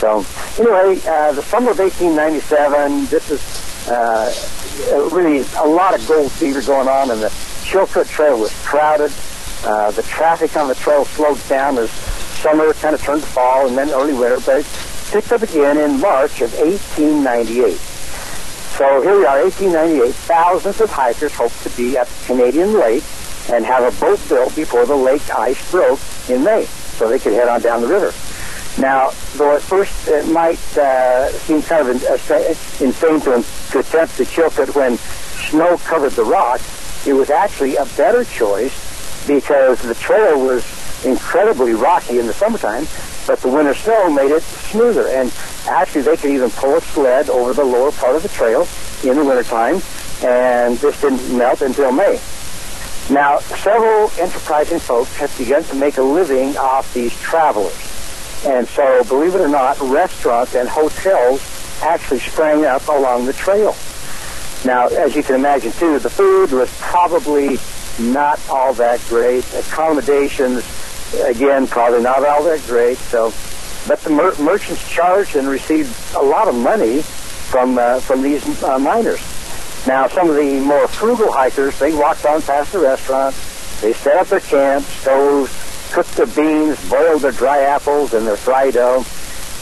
So 0.00 0.26
anyway, 0.58 1.00
uh, 1.06 1.32
the 1.32 1.42
summer 1.42 1.70
of 1.70 1.78
1897, 1.78 3.06
this 3.06 3.30
is 3.30 3.88
uh, 3.88 4.32
really 5.12 5.44
a 5.56 5.66
lot 5.66 5.94
of 5.94 6.06
gold 6.06 6.32
fever 6.32 6.60
going 6.62 6.88
on, 6.88 7.10
and 7.10 7.22
the 7.22 7.28
Chilkoot 7.64 8.08
Trail 8.08 8.38
was 8.38 8.52
crowded. 8.64 9.12
Uh, 9.64 9.90
the 9.92 10.02
traffic 10.02 10.56
on 10.56 10.68
the 10.68 10.74
trail 10.74 11.04
slowed 11.04 11.40
down 11.48 11.78
as 11.78 11.90
summer 12.36 12.72
kind 12.74 12.94
of 12.94 13.02
turned 13.02 13.22
to 13.22 13.28
fall 13.28 13.66
and 13.66 13.76
then 13.76 13.90
early 13.90 14.14
winter, 14.14 14.38
but 14.44 14.60
it 14.60 14.66
picked 15.10 15.32
up 15.32 15.42
again 15.42 15.78
in 15.78 16.00
March 16.00 16.40
of 16.40 16.52
1898. 16.54 17.76
So 18.76 19.00
here 19.02 19.18
we 19.18 19.24
are, 19.24 19.42
1898. 19.42 20.14
Thousands 20.14 20.80
of 20.80 20.90
hikers 20.90 21.34
hope 21.34 21.52
to 21.62 21.70
be 21.70 21.96
at 21.96 22.06
the 22.06 22.26
Canadian 22.26 22.74
Lake 22.74 23.04
and 23.50 23.64
have 23.64 23.82
a 23.82 24.00
boat 24.00 24.20
built 24.28 24.54
before 24.54 24.84
the 24.86 24.96
lake 24.96 25.28
ice 25.30 25.70
broke 25.70 26.00
in 26.28 26.44
May, 26.44 26.64
so 26.64 27.08
they 27.08 27.18
could 27.18 27.32
head 27.32 27.48
on 27.48 27.62
down 27.62 27.80
the 27.80 27.88
river. 27.88 28.12
Now, 28.78 29.12
though 29.36 29.56
at 29.56 29.62
first 29.62 30.08
it 30.08 30.26
might 30.30 30.60
uh, 30.76 31.30
seem 31.30 31.62
kind 31.62 31.88
of 31.88 32.04
uh, 32.04 32.34
insane 32.84 33.20
to, 33.20 33.44
to 33.70 33.78
attempt 33.78 34.16
to 34.18 34.24
Chilkoot 34.24 34.74
when 34.74 34.98
snow 35.48 35.78
covered 35.78 36.12
the 36.12 36.24
rock, 36.24 36.60
it 37.06 37.14
was 37.14 37.30
actually 37.30 37.76
a 37.76 37.86
better 37.96 38.24
choice 38.24 39.26
because 39.26 39.80
the 39.80 39.94
trail 39.94 40.38
was 40.44 40.62
incredibly 41.04 41.74
rocky 41.74 42.18
in 42.18 42.26
the 42.26 42.32
summertime, 42.32 42.86
but 43.26 43.40
the 43.40 43.48
winter 43.48 43.74
snow 43.74 44.10
made 44.10 44.30
it 44.30 44.42
smoother. 44.42 45.08
And 45.08 45.32
actually, 45.68 46.02
they 46.02 46.16
could 46.16 46.30
even 46.30 46.50
pull 46.50 46.74
a 46.76 46.80
sled 46.80 47.28
over 47.28 47.52
the 47.52 47.64
lower 47.64 47.92
part 47.92 48.16
of 48.16 48.22
the 48.22 48.28
trail 48.28 48.66
in 49.04 49.16
the 49.16 49.24
wintertime, 49.24 49.82
and 50.22 50.78
this 50.78 51.00
didn't 51.00 51.36
melt 51.36 51.60
until 51.60 51.92
May. 51.92 52.20
Now, 53.08 53.38
several 53.38 54.10
enterprising 54.18 54.80
folks 54.80 55.14
have 55.16 55.36
begun 55.38 55.62
to 55.64 55.76
make 55.76 55.96
a 55.98 56.02
living 56.02 56.56
off 56.56 56.92
these 56.92 57.16
travelers. 57.20 57.74
And 58.44 58.66
so, 58.66 59.04
believe 59.04 59.34
it 59.34 59.40
or 59.40 59.48
not, 59.48 59.80
restaurants 59.80 60.54
and 60.54 60.68
hotels 60.68 61.40
actually 61.82 62.20
sprang 62.20 62.64
up 62.64 62.86
along 62.88 63.26
the 63.26 63.32
trail. 63.32 63.76
Now, 64.64 64.88
as 64.88 65.14
you 65.14 65.22
can 65.22 65.36
imagine, 65.36 65.70
too, 65.72 65.98
the 65.98 66.10
food 66.10 66.50
was 66.50 66.68
probably 66.80 67.58
not 68.00 68.40
all 68.48 68.74
that 68.74 69.00
great. 69.08 69.44
Accommodations, 69.54 70.64
again, 71.24 71.66
probably 71.66 72.02
not 72.02 72.24
all 72.24 72.42
that 72.44 72.62
great. 72.66 72.98
So, 72.98 73.32
but 73.86 74.00
the 74.00 74.10
mer- 74.10 74.36
merchants 74.38 74.88
charged 74.88 75.36
and 75.36 75.48
received 75.48 75.94
a 76.14 76.22
lot 76.22 76.48
of 76.48 76.54
money 76.54 77.02
from 77.02 77.78
uh, 77.78 78.00
from 78.00 78.22
these 78.22 78.62
uh, 78.62 78.78
miners. 78.78 79.20
Now, 79.86 80.08
some 80.08 80.28
of 80.28 80.36
the 80.36 80.58
more 80.60 80.88
frugal 80.88 81.30
hikers, 81.30 81.78
they 81.78 81.94
walked 81.94 82.26
on 82.26 82.42
past 82.42 82.72
the 82.72 82.80
restaurant. 82.80 83.34
They 83.80 83.92
set 83.92 84.16
up 84.16 84.26
their 84.26 84.40
camp, 84.40 84.84
stoves, 84.84 85.52
cooked 85.92 86.16
their 86.16 86.26
beans, 86.26 86.90
boiled 86.90 87.22
their 87.22 87.30
dry 87.30 87.60
apples 87.60 88.12
and 88.14 88.26
their 88.26 88.36
fried 88.36 88.74
dough. 88.74 89.04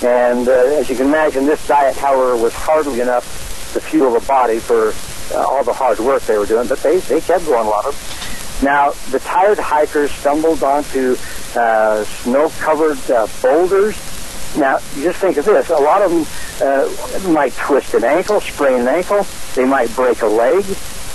And 0.03 0.49
uh, 0.49 0.53
as 0.53 0.89
you 0.89 0.97
can 0.97 1.07
imagine, 1.07 1.45
this 1.45 1.67
diet, 1.67 1.97
however, 1.97 2.37
was 2.37 2.55
hardly 2.55 3.01
enough 3.01 3.25
to 3.75 3.81
fuel 3.81 4.19
the 4.19 4.27
body 4.27 4.59
for 4.59 4.95
uh, 5.35 5.45
all 5.47 5.65
the 5.65 5.73
hard 5.73 5.99
work 5.99 6.23
they 6.23 6.39
were 6.39 6.47
doing, 6.47 6.69
but 6.69 6.79
they, 6.79 6.99
they 7.01 7.21
kept 7.21 7.45
going 7.47 7.67
a 7.67 7.71
lot 7.71 7.85
of. 7.85 8.13
Now, 8.62 8.92
the 9.11 9.18
tired 9.20 9.58
hikers 9.58 10.11
stumbled 10.11 10.62
onto 10.62 11.16
uh, 11.56 12.04
snow-covered 12.04 13.11
uh, 13.11 13.26
boulders. 13.42 13.96
Now, 14.56 14.78
just 14.94 15.18
think 15.18 15.37
of 15.37 15.44
this. 15.44 15.70
A 15.70 15.76
lot 15.76 16.02
of 16.02 16.11
them 16.11 16.26
uh, 16.62 17.32
might 17.32 17.52
twist 17.54 17.94
an 17.94 18.04
ankle, 18.04 18.40
sprain 18.40 18.80
an 18.80 18.88
ankle. 18.88 19.26
They 19.54 19.64
might 19.64 19.94
break 19.94 20.23
a 20.23 20.26
leg. 20.26 20.64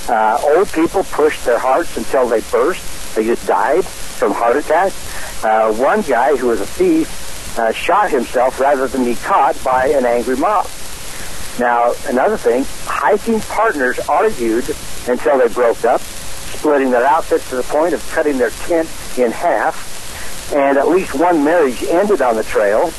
Uh, 0.09 0.39
old 0.43 0.71
people 0.71 1.03
pushed 1.03 1.45
their 1.45 1.59
hearts 1.59 1.95
until 1.97 2.27
they 2.27 2.41
burst. 2.51 3.15
They 3.15 3.23
just 3.23 3.47
died 3.47 3.85
from 3.85 4.33
heart 4.33 4.57
attack. 4.57 4.91
Uh, 5.43 5.73
one 5.73 6.01
guy 6.01 6.35
who 6.35 6.47
was 6.47 6.59
a 6.61 6.65
thief 6.65 7.57
uh, 7.57 7.71
shot 7.71 8.11
himself 8.11 8.59
rather 8.59 8.87
than 8.87 9.05
be 9.05 9.15
caught 9.15 9.61
by 9.63 9.87
an 9.87 10.05
angry 10.05 10.35
mob. 10.35 10.67
Now, 11.59 11.93
another 12.07 12.37
thing, 12.37 12.65
hiking 12.85 13.39
partners 13.41 13.99
argued 14.07 14.65
until 15.07 15.37
they 15.37 15.47
broke 15.53 15.83
up, 15.85 16.01
splitting 16.59 16.91
their 16.91 17.05
outfits 17.05 17.49
to 17.49 17.55
the 17.55 17.63
point 17.63 17.93
of 17.93 18.05
cutting 18.11 18.37
their 18.37 18.49
tent 18.49 18.89
in 19.17 19.31
half. 19.31 20.53
And 20.53 20.77
at 20.77 20.89
least 20.89 21.15
one 21.15 21.43
marriage 21.43 21.83
ended 21.83 22.21
on 22.21 22.35
the 22.35 22.43
trail, 22.43 22.89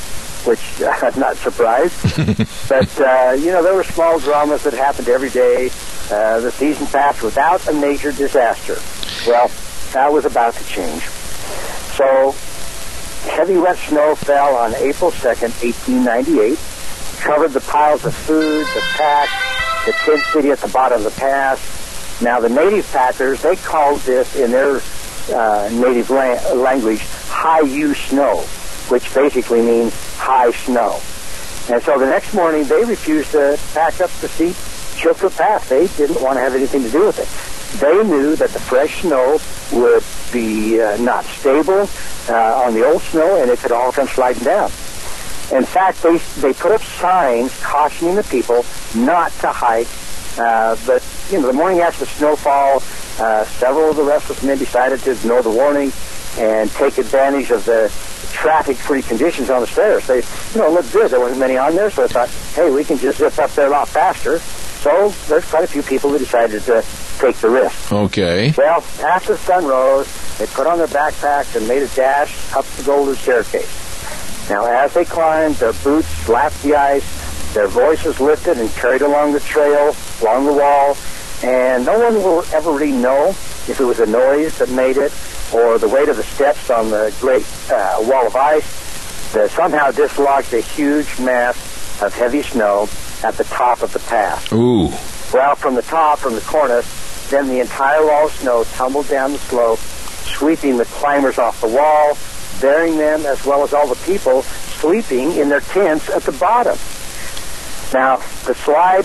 which 0.45 0.61
I'm 0.83 1.19
not 1.19 1.37
surprised. 1.37 1.95
but, 2.69 3.01
uh, 3.01 3.37
you 3.39 3.53
know, 3.53 3.63
there 3.63 3.75
were 3.75 3.85
small 3.85 4.19
dramas 4.19 4.63
that 4.65 4.73
happened 4.73 5.09
every 5.09 5.31
day. 5.31 5.71
Uh, 6.11 6.41
the 6.41 6.51
season 6.51 6.87
passed 6.87 7.23
without 7.23 7.67
a 7.69 7.73
major 7.73 8.13
disaster. 8.13 8.77
Well, 9.29 9.51
that 9.93 10.11
was 10.13 10.25
about 10.25 10.55
to 10.55 10.65
change. 10.65 11.03
So, 11.97 12.33
heavy 13.31 13.59
wet 13.59 13.77
snow 13.77 14.15
fell 14.15 14.57
on 14.57 14.75
April 14.77 15.11
2nd, 15.11 15.53
1898 15.63 16.59
covered 17.21 17.53
the 17.53 17.61
piles 17.61 18.05
of 18.07 18.15
food, 18.15 18.67
the 18.75 18.81
pack, 18.97 19.29
the 19.85 19.93
tent 19.93 20.23
city 20.33 20.51
at 20.51 20.59
the 20.59 20.69
bottom 20.69 20.99
of 20.99 21.05
the 21.05 21.21
pass. 21.21 21.80
Now, 22.23 22.41
the 22.41 22.49
native 22.49 22.91
packers, 22.93 23.43
they 23.43 23.57
called 23.57 24.01
this 24.01 24.37
in 24.37 24.51
their 24.51 24.81
uh, 25.33 25.69
native 25.73 26.11
la- 26.11 26.53
language 26.53 27.01
high 27.29 27.61
U 27.61 27.95
snow, 27.95 28.41
which 28.89 29.13
basically 29.15 29.63
means 29.63 29.95
high 30.17 30.51
snow. 30.53 31.01
And 31.73 31.83
so 31.83 31.99
the 31.99 32.07
next 32.07 32.35
morning, 32.35 32.65
they 32.65 32.85
refused 32.85 33.33
to 33.33 33.59
pack 33.73 34.01
up 34.01 34.11
the 34.21 34.29
steep 34.29 34.55
Chilkoot 35.01 35.37
Pass. 35.37 35.69
They 35.69 35.87
didn't 35.87 36.21
want 36.21 36.37
to 36.37 36.41
have 36.41 36.55
anything 36.55 36.83
to 36.83 36.91
do 36.91 37.07
with 37.07 37.19
it. 37.19 37.81
They 37.81 38.03
knew 38.03 38.37
that 38.37 38.51
the 38.51 38.61
fresh 38.61 39.03
snow 39.03 39.39
would 39.73 40.05
be 40.33 40.81
uh, 40.81 40.97
not 40.99 41.25
stable 41.25 41.89
uh, 42.29 42.65
on 42.65 42.75
the 42.75 42.85
old 42.85 43.01
snow, 43.03 43.41
and 43.41 43.51
it 43.51 43.61
could 43.61 43.73
all 43.73 43.93
come 43.93 44.09
sliding 44.09 44.43
down. 44.43 44.71
In 45.53 45.65
fact, 45.65 46.03
they, 46.03 46.19
they 46.41 46.53
put 46.53 46.73
up 46.73 46.83
signs 46.83 47.59
cautioning 47.61 48.15
the 48.17 48.25
people 48.25 48.65
not 48.95 49.33
to 49.41 49.49
hike. 49.49 49.89
Uh, 50.41 50.77
but, 50.87 51.05
you 51.31 51.39
know, 51.39 51.47
the 51.47 51.53
morning 51.53 51.81
after 51.81 52.07
the 52.07 52.11
snowfall, 52.13 52.83
uh, 53.19 53.45
several 53.45 53.91
of 53.91 53.97
the 53.97 54.03
restless 54.03 54.43
men 54.43 54.57
decided 54.57 54.99
to 55.01 55.11
ignore 55.13 55.43
the 55.43 55.51
warning 55.51 55.93
and 56.39 56.71
take 56.73 56.97
advantage 56.97 57.51
of 57.51 57.65
the 57.67 57.93
traffic-free 58.33 59.03
conditions 59.03 59.51
on 59.51 59.61
the 59.61 59.67
stairs. 59.67 60.07
They, 60.07 60.23
you 60.55 60.61
know, 60.61 60.71
looked 60.71 60.93
good. 60.93 61.11
There 61.11 61.21
wasn't 61.21 61.41
many 61.41 61.59
on 61.59 61.75
there, 61.75 61.91
so 61.91 62.05
I 62.05 62.07
thought, 62.07 62.31
hey, 62.55 62.71
we 62.71 62.85
can 62.85 62.97
just 62.97 63.19
zip 63.19 63.39
up 63.39 63.51
there 63.51 63.67
a 63.67 63.71
lot 63.71 63.89
faster. 63.89 64.39
So 64.39 65.11
there's 65.29 65.45
quite 65.45 65.65
a 65.65 65.67
few 65.67 65.83
people 65.83 66.09
who 66.09 66.19
decided 66.19 66.63
to 66.63 66.83
take 67.19 67.37
the 67.37 67.51
risk. 67.51 67.93
Okay. 67.93 68.55
Well, 68.57 68.83
after 69.03 69.35
the 69.35 69.39
sun 69.41 69.67
rose, 69.67 70.09
they 70.39 70.47
put 70.47 70.67
on 70.67 70.79
their 70.79 70.87
backpacks 70.87 71.55
and 71.55 71.69
made 71.69 71.83
a 71.83 71.89
dash 71.89 72.51
up 72.55 72.65
the 72.65 72.85
golden 72.85 73.15
staircase. 73.15 74.49
Now, 74.49 74.65
as 74.65 74.95
they 74.95 75.05
climbed, 75.05 75.57
their 75.57 75.75
boots 75.75 76.09
slapped 76.25 76.63
the 76.63 76.77
ice, 76.77 77.05
their 77.55 77.69
voices 77.69 78.21
lifted 78.21 78.59
and 78.59 78.71
carried 78.71 79.03
along 79.03 79.33
the 79.33 79.41
trail, 79.41 79.95
along 80.23 80.47
the 80.47 80.53
wall, 80.53 80.97
and 81.43 81.85
no 81.85 81.99
one 81.99 82.15
will 82.15 82.45
ever 82.53 82.73
really 82.73 82.93
know 82.93 83.29
if 83.29 83.81
it 83.81 83.85
was 83.85 84.01
a 84.01 84.07
noise 84.07 84.59
that 84.59 84.71
made 84.71 84.97
it 84.97 85.13
or 85.53 85.79
the 85.79 85.89
weight 85.89 86.09
of 86.09 86.17
the 86.17 86.23
steps 86.23 86.71
on 86.71 86.91
the 86.91 87.15
great 87.21 87.45
uh, 87.71 87.97
wall 88.01 88.27
of 88.27 88.37
ice 88.37 89.33
that 89.33 89.51
somehow 89.51 89.91
dislodged 89.91 90.53
a 90.55 90.61
huge 90.61 91.19
mass 91.19 91.57
of 92.03 92.15
heavy 92.15 92.43
snow 92.43 92.89
at 93.23 93.35
the 93.35 93.45
top 93.45 93.83
of 93.83 93.93
the 93.93 93.99
pass. 94.01 94.53
Ooh. 94.53 94.89
Well, 95.33 95.55
from 95.55 95.75
the 95.75 95.83
top, 95.83 96.19
from 96.19 96.35
the 96.35 96.41
cornice, 96.41 97.31
then 97.31 97.49
the 97.49 97.61
entire 97.61 98.05
wall 98.05 98.27
of 98.27 98.33
snow 98.33 98.65
tumbled 98.73 99.09
down 99.09 99.33
the 99.33 99.39
slope, 99.39 99.79
sweeping 99.79 100.77
the 100.77 100.85
climbers 100.87 101.39
off 101.39 101.61
the 101.61 101.69
wall, 101.69 102.17
burying 102.61 102.99
them 102.99 103.25
as 103.27 103.45
well 103.45 103.63
as 103.63 103.73
all 103.73 103.87
the 103.87 104.01
people 104.07 104.43
sleeping 104.43 105.33
in 105.37 105.49
their 105.49 105.61
tents 105.61 106.11
at 106.11 106.23
the 106.23 106.33
bottom. 106.33 106.77
Now, 107.93 108.17
the 108.47 108.55
slide, 108.55 109.05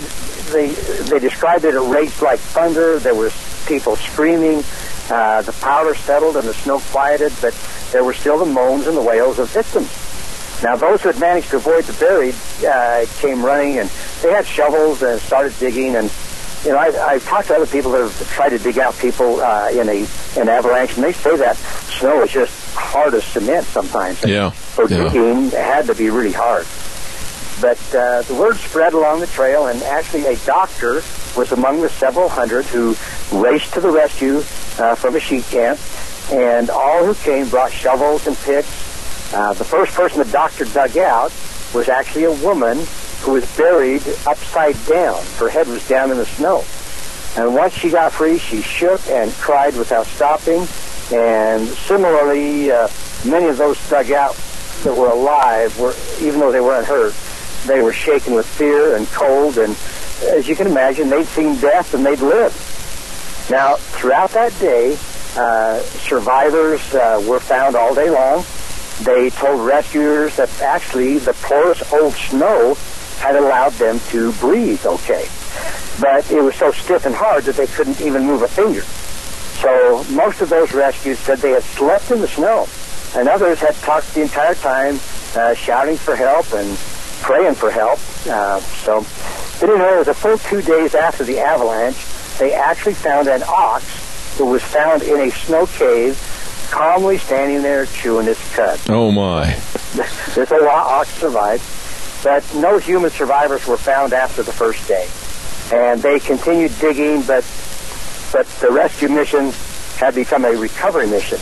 they, 0.52 0.68
they 1.08 1.18
described 1.18 1.64
it, 1.64 1.74
it 1.74 1.80
raged 1.80 2.22
like 2.22 2.38
thunder. 2.38 2.98
There 2.98 3.14
was 3.14 3.32
people 3.66 3.96
screaming. 3.96 4.62
Uh, 5.10 5.42
the 5.42 5.52
powder 5.60 5.94
settled 5.94 6.36
and 6.36 6.46
the 6.46 6.54
snow 6.54 6.78
quieted, 6.78 7.32
but 7.40 7.54
there 7.92 8.04
were 8.04 8.14
still 8.14 8.38
the 8.38 8.46
moans 8.46 8.86
and 8.86 8.96
the 8.96 9.02
wails 9.02 9.38
of 9.38 9.50
victims. 9.50 9.90
Now, 10.62 10.74
those 10.76 11.02
who 11.02 11.10
had 11.10 11.20
managed 11.20 11.50
to 11.50 11.56
avoid 11.56 11.84
the 11.84 11.92
buried 11.94 12.34
uh, 12.66 13.06
came 13.18 13.44
running, 13.44 13.78
and 13.78 13.88
they 14.22 14.32
had 14.32 14.46
shovels 14.46 15.02
and 15.02 15.20
started 15.20 15.56
digging. 15.58 15.96
And 15.96 16.10
you 16.64 16.72
know, 16.72 16.78
I, 16.78 16.86
I've 17.12 17.24
talked 17.24 17.48
to 17.48 17.54
other 17.54 17.66
people 17.66 17.92
that 17.92 18.00
have 18.00 18.30
tried 18.30 18.48
to 18.50 18.58
dig 18.58 18.78
out 18.78 18.96
people 18.98 19.40
uh, 19.40 19.68
in 19.70 19.88
a 19.88 20.06
an 20.36 20.48
avalanche, 20.48 20.96
and 20.96 21.04
they 21.04 21.12
say 21.12 21.36
that 21.36 21.56
snow 21.56 22.22
is 22.22 22.30
just 22.30 22.74
hard 22.74 23.14
as 23.14 23.24
cement 23.24 23.66
sometimes. 23.66 24.24
Yeah. 24.24 24.50
So 24.50 24.88
yeah. 24.88 25.04
digging 25.04 25.50
had 25.50 25.86
to 25.86 25.94
be 25.94 26.08
really 26.10 26.32
hard. 26.32 26.66
But 27.60 27.78
uh, 27.94 28.22
the 28.22 28.34
word 28.34 28.56
spread 28.56 28.92
along 28.92 29.20
the 29.20 29.26
trail, 29.28 29.66
and 29.66 29.82
actually 29.82 30.26
a 30.26 30.36
doctor 30.44 31.02
was 31.36 31.52
among 31.52 31.80
the 31.80 31.88
several 31.88 32.28
hundred 32.28 32.64
who 32.66 32.94
raced 33.32 33.72
to 33.74 33.80
the 33.80 33.90
rescue 33.90 34.38
uh, 34.78 34.94
from 34.94 35.16
a 35.16 35.20
sheep 35.20 35.44
camp, 35.46 35.78
and 36.30 36.70
all 36.70 37.04
who 37.04 37.14
came 37.14 37.48
brought 37.48 37.72
shovels 37.72 38.26
and 38.26 38.36
picks. 38.38 39.34
Uh, 39.34 39.52
the 39.54 39.64
first 39.64 39.92
person 39.94 40.18
the 40.18 40.30
doctor 40.30 40.64
dug 40.66 40.96
out 40.98 41.32
was 41.74 41.88
actually 41.88 42.24
a 42.24 42.32
woman 42.44 42.78
who 43.20 43.32
was 43.32 43.56
buried 43.56 44.02
upside 44.26 44.76
down. 44.86 45.22
Her 45.38 45.48
head 45.48 45.66
was 45.66 45.86
down 45.88 46.10
in 46.10 46.16
the 46.16 46.26
snow. 46.26 46.64
And 47.36 47.54
once 47.54 47.74
she 47.74 47.90
got 47.90 48.12
free, 48.12 48.38
she 48.38 48.62
shook 48.62 49.06
and 49.08 49.30
cried 49.32 49.76
without 49.76 50.06
stopping. 50.06 50.66
And 51.12 51.66
similarly, 51.68 52.70
uh, 52.70 52.88
many 53.26 53.46
of 53.46 53.58
those 53.58 53.78
dug 53.88 54.10
out 54.12 54.34
that 54.84 54.94
were 54.94 55.08
alive, 55.08 55.78
were 55.78 55.94
even 56.20 56.40
though 56.40 56.52
they 56.52 56.60
weren't 56.60 56.86
hurt, 56.86 57.14
they 57.66 57.82
were 57.82 57.92
shaken 57.92 58.34
with 58.34 58.46
fear 58.46 58.96
and 58.96 59.06
cold. 59.08 59.58
And 59.58 59.76
as 60.22 60.48
you 60.48 60.56
can 60.56 60.66
imagine, 60.66 61.10
they'd 61.10 61.26
seen 61.26 61.56
death 61.56 61.94
and 61.94 62.04
they'd 62.04 62.20
lived. 62.20 62.56
Now, 63.50 63.76
throughout 63.76 64.30
that 64.30 64.58
day, 64.58 64.96
uh, 65.36 65.80
survivors 65.80 66.94
uh, 66.94 67.22
were 67.28 67.40
found 67.40 67.76
all 67.76 67.94
day 67.94 68.10
long. 68.10 68.44
They 69.02 69.30
told 69.30 69.60
rescuers 69.60 70.36
that 70.36 70.50
actually 70.62 71.18
the 71.18 71.34
porous 71.34 71.92
old 71.92 72.14
snow 72.14 72.76
had 73.18 73.36
allowed 73.36 73.72
them 73.74 74.00
to 74.08 74.32
breathe 74.32 74.84
okay. 74.86 75.28
But 76.00 76.30
it 76.30 76.42
was 76.42 76.54
so 76.56 76.72
stiff 76.72 77.06
and 77.06 77.14
hard 77.14 77.44
that 77.44 77.56
they 77.56 77.66
couldn't 77.66 78.00
even 78.00 78.24
move 78.24 78.42
a 78.42 78.48
finger. 78.48 78.82
So 79.60 80.04
most 80.14 80.40
of 80.40 80.48
those 80.48 80.72
rescues 80.72 81.18
said 81.18 81.38
they 81.38 81.52
had 81.52 81.62
slept 81.62 82.10
in 82.10 82.20
the 82.20 82.28
snow, 82.28 82.66
and 83.14 83.28
others 83.28 83.58
had 83.60 83.74
talked 83.76 84.12
the 84.14 84.22
entire 84.22 84.54
time, 84.54 84.98
uh, 85.34 85.54
shouting 85.54 85.96
for 85.96 86.16
help 86.16 86.52
and 86.52 86.78
praying 87.26 87.56
for 87.56 87.72
help. 87.72 87.98
Uh, 88.30 88.60
so, 88.60 89.04
but 89.58 89.66
know, 89.66 89.94
it 89.94 89.98
was 89.98 90.08
a 90.08 90.14
full 90.14 90.38
two 90.38 90.62
days 90.62 90.94
after 90.94 91.24
the 91.24 91.40
avalanche 91.40 91.96
they 92.38 92.52
actually 92.52 92.94
found 92.94 93.26
an 93.26 93.42
ox 93.48 94.36
who 94.38 94.44
was 94.46 94.62
found 94.62 95.02
in 95.02 95.20
a 95.20 95.30
snow 95.30 95.66
cave, 95.66 96.16
calmly 96.70 97.18
standing 97.18 97.62
there 97.62 97.86
chewing 97.86 98.28
its 98.28 98.54
cud. 98.54 98.78
Oh 98.88 99.10
my! 99.10 99.46
this 100.34 100.52
ox 100.52 101.08
survived, 101.14 101.64
but 102.22 102.44
no 102.54 102.78
human 102.78 103.10
survivors 103.10 103.66
were 103.66 103.78
found 103.78 104.12
after 104.12 104.44
the 104.44 104.52
first 104.52 104.86
day, 104.86 105.08
and 105.76 106.00
they 106.00 106.20
continued 106.20 106.72
digging, 106.78 107.22
but 107.22 107.44
but 108.32 108.46
the 108.60 108.70
rescue 108.70 109.08
mission 109.08 109.50
had 109.96 110.14
become 110.14 110.44
a 110.44 110.52
recovery 110.52 111.08
mission, 111.08 111.38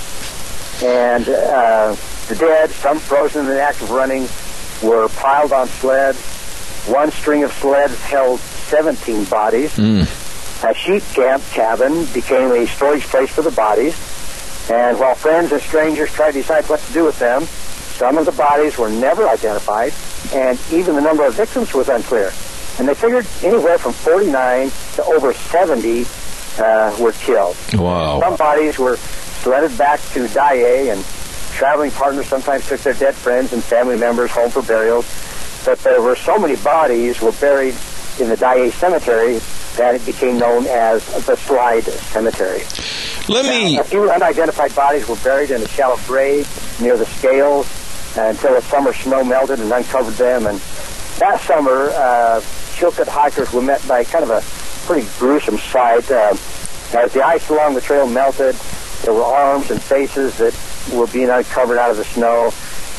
and 0.83 1.29
uh, 1.29 1.95
the 2.29 2.37
dead, 2.37 2.71
some 2.71 2.99
frozen 2.99 3.43
in 3.43 3.49
the 3.49 3.61
act 3.61 3.83
of 3.83 3.91
running, 3.91 4.29
were 4.83 5.09
piled 5.09 5.53
on 5.53 5.69
sleds. 5.69 6.19
One 6.87 7.11
string 7.11 7.45
of 7.45 7.53
sleds 7.53 7.99
held 8.03 8.41
17 8.41 9.25
bodies. 9.25 9.77
Mm. 9.77 10.03
A 10.69 10.75
sheep 10.75 11.03
camp 11.15 11.43
cabin 11.51 12.07
became 12.15 12.51
a 12.53 12.67
storage 12.67 13.03
place 13.05 13.31
for 13.31 13.43
the 13.43 13.51
bodies. 13.51 13.95
And 14.71 14.99
while 14.99 15.15
friends 15.15 15.53
and 15.53 15.61
strangers 15.61 16.11
tried 16.13 16.33
to 16.33 16.41
decide 16.41 16.65
what 16.71 16.81
to 16.81 16.93
do 16.93 17.05
with 17.05 17.19
them, 17.19 17.43
some 17.43 18.19
of 18.19 18.25
the 18.25 18.33
bodies 18.33 18.79
were 18.79 18.89
never 18.89 19.29
identified, 19.29 19.93
and 20.33 20.59
even 20.73 20.97
the 20.97 21.01
number 21.01 21.25
of 21.25 21.35
victims 21.35 21.75
was 21.75 21.89
unclear. 21.89 22.33
And 22.79 22.89
they 22.89 22.95
figured 22.95 23.27
anywhere 23.43 23.79
from 23.79 23.93
49 23.93 24.71
to 24.95 25.05
over 25.05 25.33
70 25.33 26.07
uh, 26.59 26.97
were 26.99 27.13
killed. 27.13 27.57
Wow. 27.75 28.21
Some 28.21 28.37
bodies 28.37 28.79
were 28.79 28.97
sledded 28.97 29.77
back 29.77 30.01
to 30.13 30.27
Dyea, 30.27 30.93
and 30.93 31.05
traveling 31.55 31.91
partners 31.93 32.27
sometimes 32.27 32.69
took 32.69 32.81
their 32.81 32.95
dead 32.95 33.15
friends 33.15 33.53
and 33.53 33.63
family 33.63 33.97
members 33.97 34.31
home 34.31 34.51
for 34.51 34.63
burials. 34.63 35.07
But 35.65 35.79
there 35.79 36.03
were 36.03 36.17
so 36.17 36.39
many 36.39 36.57
bodies 36.57 37.23
were 37.23 37.33
buried 37.33 37.75
in 38.21 38.29
the 38.29 38.37
Dyea 38.37 38.71
cemetery 38.73 39.41
that 39.77 39.95
it 39.95 40.05
became 40.05 40.39
known 40.39 40.67
as 40.67 41.05
the 41.27 41.37
Slide 41.37 41.85
Cemetery. 41.85 42.63
Let 43.29 43.47
me. 43.47 43.77
Now, 43.77 43.81
a 43.81 43.85
few 43.85 44.11
unidentified 44.11 44.75
bodies 44.75 45.09
were 45.09 45.17
buried 45.17 45.51
in 45.51 45.63
a 45.63 45.69
shallow 45.69 45.97
grave 46.07 46.47
near 46.81 46.97
the 46.97 47.07
scales 47.07 47.67
uh, 48.17 48.23
until 48.23 48.55
the 48.55 48.61
summer 48.63 48.93
snow 48.93 49.25
melted 49.25 49.61
and 49.61 49.73
uncovered 49.73 50.15
them. 50.15 50.47
And 50.47 50.59
that 51.19 51.41
summer, 51.41 51.91
uh, 51.91 52.41
Chilkat 52.77 53.09
hikers 53.09 53.53
were 53.53 53.63
met 53.63 53.87
by 53.89 54.05
kind 54.05 54.25
of 54.25 54.31
a 54.31 54.43
pretty 54.87 55.09
gruesome 55.19 55.59
sight. 55.59 56.09
Uh, 56.11 56.37
as 56.95 57.13
the 57.13 57.25
ice 57.25 57.49
along 57.49 57.75
the 57.75 57.81
trail 57.81 58.07
melted, 58.07 58.55
there 59.03 59.15
were 59.15 59.23
arms 59.23 59.71
and 59.71 59.83
faces 59.83 60.37
that 60.39 60.53
were 60.93 61.07
being 61.07 61.31
uncovered 61.31 61.79
out 61.79 61.91
of 61.91 61.97
the 61.97 62.05
snow. 62.05 62.53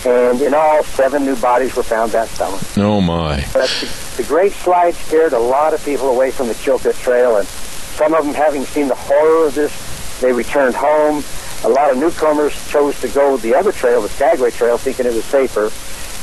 And 0.05 0.41
in 0.41 0.53
all, 0.53 0.83
seven 0.83 1.25
new 1.25 1.35
bodies 1.37 1.75
were 1.75 1.83
found 1.83 2.11
that 2.11 2.27
summer. 2.27 2.59
Oh 2.77 3.01
my! 3.01 3.43
But 3.53 3.69
the, 3.81 4.21
the 4.21 4.23
Great 4.27 4.51
Slide 4.51 4.93
scared 4.93 5.33
a 5.33 5.39
lot 5.39 5.73
of 5.73 5.83
people 5.83 6.09
away 6.09 6.29
from 6.29 6.47
the 6.47 6.53
Chilkat 6.53 7.01
Trail, 7.01 7.37
and 7.37 7.47
some 7.47 8.13
of 8.13 8.23
them, 8.23 8.35
having 8.35 8.65
seen 8.65 8.87
the 8.87 8.95
horror 8.95 9.47
of 9.47 9.55
this, 9.55 9.73
they 10.21 10.31
returned 10.31 10.75
home. 10.75 11.23
A 11.63 11.69
lot 11.69 11.89
of 11.89 11.97
newcomers 11.97 12.53
chose 12.69 12.99
to 13.01 13.07
go 13.07 13.37
the 13.37 13.55
other 13.55 13.71
trail, 13.71 14.01
the 14.01 14.09
Skagway 14.09 14.51
Trail, 14.51 14.77
thinking 14.77 15.07
it 15.07 15.13
was 15.13 15.25
safer. 15.25 15.71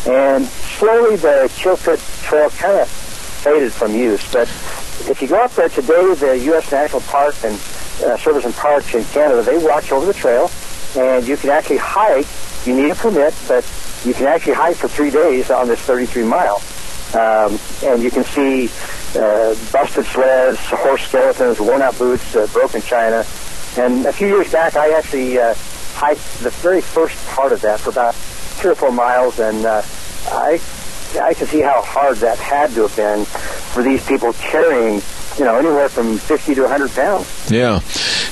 And 0.09 0.47
slowly 0.47 1.17
the 1.17 1.51
Chilkat 1.57 1.99
Trail 2.23 2.51
kind 2.51 2.79
of 2.79 2.89
faded 2.89 3.73
from 3.73 3.95
use. 3.95 4.31
But 4.33 4.49
if 5.11 5.21
you 5.21 5.27
go 5.27 5.43
up 5.43 5.53
there 5.55 5.69
today, 5.69 6.15
the 6.15 6.39
U.S. 6.39 6.71
National 6.71 7.01
Park 7.03 7.35
and 7.43 7.55
uh, 7.55 8.17
Service 8.19 8.45
and 8.45 8.55
Parks 8.55 8.95
in 8.95 9.05
Canada, 9.07 9.43
they 9.43 9.59
watch 9.59 9.91
over 9.91 10.07
the 10.07 10.13
trail, 10.13 10.49
and 10.97 11.27
you 11.27 11.37
can 11.37 11.51
actually 11.51 11.79
hike 11.79 12.27
you 12.67 12.77
need 12.77 12.91
a 12.91 12.95
permit, 12.95 13.35
but 13.49 13.65
you 14.05 14.15
can 14.15 14.27
actually 14.27 14.55
hike 14.55 14.77
for 14.77 14.89
three 14.89 15.11
days 15.11 15.51
on 15.51 15.69
this 15.69 15.81
33 15.81 16.25
mile. 16.25 16.63
Um, 17.15 17.59
and 17.83 18.03
you 18.03 18.11
can 18.11 18.25
see 18.25 18.71
uh, 19.17 19.55
busted 19.73 20.07
sleds, 20.07 20.59
horse 20.59 21.03
skeletons, 21.03 21.61
worn 21.61 21.83
out 21.83 21.99
boots, 21.99 22.37
uh, 22.37 22.47
broken 22.53 22.81
china. 22.81 23.25
And 23.77 24.07
a 24.07 24.13
few 24.13 24.29
years 24.29 24.53
back, 24.53 24.77
I 24.77 24.93
actually 24.93 25.39
uh, 25.39 25.55
hiked 25.95 26.39
the 26.41 26.51
very 26.51 26.81
first 26.81 27.17
part 27.29 27.53
of 27.53 27.61
that 27.63 27.81
for 27.81 27.91
about 27.91 28.15
three 28.15 28.71
or 28.71 28.75
four 28.75 28.93
miles, 28.93 29.41
and 29.41 29.65
uh, 29.65 29.83
I 30.29 30.61
I 31.21 31.35
can 31.35 31.47
see 31.47 31.61
how 31.61 31.83
hard 31.83 32.19
that 32.19 32.39
had 32.39 32.71
to 32.71 32.83
have 32.83 32.97
been 32.97 33.25
for 33.27 33.83
these 33.83 34.07
people 34.07 34.33
carrying 34.35 35.01
you 35.39 35.45
know, 35.45 35.57
anywhere 35.57 35.89
from 35.89 36.19
50 36.19 36.55
to 36.57 36.63
100 36.63 36.91
pounds. 36.91 37.51
Yeah. 37.51 37.81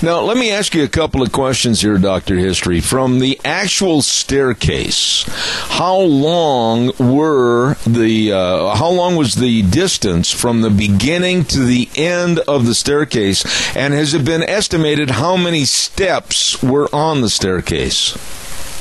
Now, 0.03 0.21
let 0.21 0.37
me 0.37 0.51
ask 0.51 0.75
you 0.75 0.85
a 0.85 0.89
couple 0.89 1.23
of 1.23 1.33
questions 1.33 1.81
here, 1.81 1.99
Dr. 1.99 2.37
History. 2.37 2.81
From 2.81 3.19
the 3.19 3.41
actual 3.45 4.03
staircase, 4.03 5.25
how 5.29 5.99
long 5.99 6.93
were 6.99 7.75
the, 7.87 8.33
uh, 8.33 8.75
how 8.75 8.91
long 8.91 9.17
was 9.17 9.35
the 9.35 9.63
distance 9.63 10.31
from 10.31 10.63
the 10.63 10.71
beginning 10.71 11.45
to 11.47 11.61
the 11.61 11.89
end 11.97 12.39
of 12.41 12.67
the 12.67 12.75
staircase? 12.75 13.45
And 13.77 13.95
has 13.95 14.15
it 14.15 14.25
been 14.25 14.43
estimated 14.43 15.11
how 15.11 15.37
many 15.37 15.65
steps 15.65 16.63
were 16.63 16.89
on 16.95 17.21
the 17.21 17.31
staircase? 17.31 18.17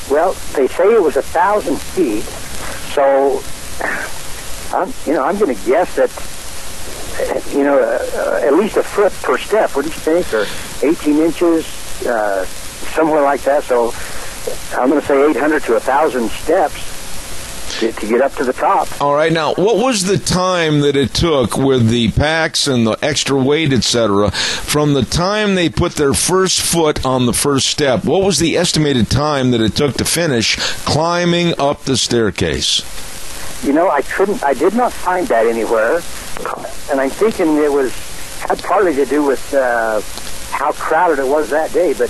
Well, 0.09 0.33
they 0.55 0.67
say 0.67 0.93
it 0.93 1.01
was 1.01 1.17
a 1.17 1.21
thousand 1.21 1.79
feet. 1.79 2.23
So, 2.93 3.41
I'm, 4.75 4.93
you 5.05 5.13
know, 5.13 5.23
I'm 5.23 5.37
going 5.37 5.55
to 5.55 5.65
guess 5.65 5.95
that 5.95 6.09
you 7.51 7.63
know, 7.63 7.79
uh, 7.79 8.41
at 8.43 8.53
least 8.53 8.77
a 8.77 8.83
foot 8.83 9.13
per 9.21 9.37
step. 9.37 9.75
What 9.75 9.85
do 9.85 9.89
you 9.89 9.95
think? 9.95 10.33
Or 10.33 10.45
18 10.87 11.17
inches, 11.17 11.65
uh, 12.05 12.45
somewhere 12.45 13.21
like 13.21 13.41
that. 13.43 13.63
So 13.63 13.93
I'm 14.77 14.89
going 14.89 15.01
to 15.01 15.07
say 15.07 15.29
800 15.29 15.63
to 15.63 15.73
1,000 15.73 16.29
steps 16.29 16.99
to, 17.79 17.91
to, 17.91 18.07
get 18.07 18.21
up 18.21 18.33
to 18.35 18.43
the 18.43 18.53
top. 18.53 18.87
All 19.01 19.13
right. 19.13 19.31
Now, 19.31 19.53
what 19.53 19.77
was 19.77 20.03
the 20.03 20.17
time 20.17 20.81
that 20.81 20.95
it 20.95 21.13
took 21.13 21.57
with 21.57 21.89
the 21.89 22.11
packs 22.11 22.67
and 22.67 22.85
the 22.85 22.97
extra 23.01 23.37
weight, 23.37 23.73
etc., 23.73 24.31
from 24.31 24.93
the 24.93 25.03
time 25.03 25.55
they 25.55 25.69
put 25.69 25.93
their 25.93 26.13
first 26.13 26.61
foot 26.61 27.05
on 27.05 27.25
the 27.25 27.33
first 27.33 27.67
step? 27.67 28.05
What 28.05 28.23
was 28.23 28.39
the 28.39 28.57
estimated 28.57 29.09
time 29.09 29.51
that 29.51 29.61
it 29.61 29.75
took 29.75 29.95
to 29.97 30.05
finish 30.05 30.55
climbing 30.85 31.53
up 31.59 31.83
the 31.83 31.95
staircase? 31.97 32.83
You 33.63 33.73
know, 33.73 33.89
I 33.89 34.01
couldn't. 34.01 34.43
I 34.43 34.53
did 34.53 34.73
not 34.73 34.93
find 34.93 35.27
that 35.27 35.45
anywhere 35.45 36.01
and 36.89 36.99
I'm 36.99 37.09
thinking 37.09 37.57
it 37.57 37.71
was 37.71 37.93
had 38.39 38.61
partly 38.63 38.95
to 38.95 39.05
do 39.05 39.23
with 39.23 39.53
uh, 39.53 40.01
how 40.51 40.71
crowded 40.73 41.19
it 41.19 41.27
was 41.27 41.49
that 41.49 41.71
day. 41.73 41.93
But 41.93 42.09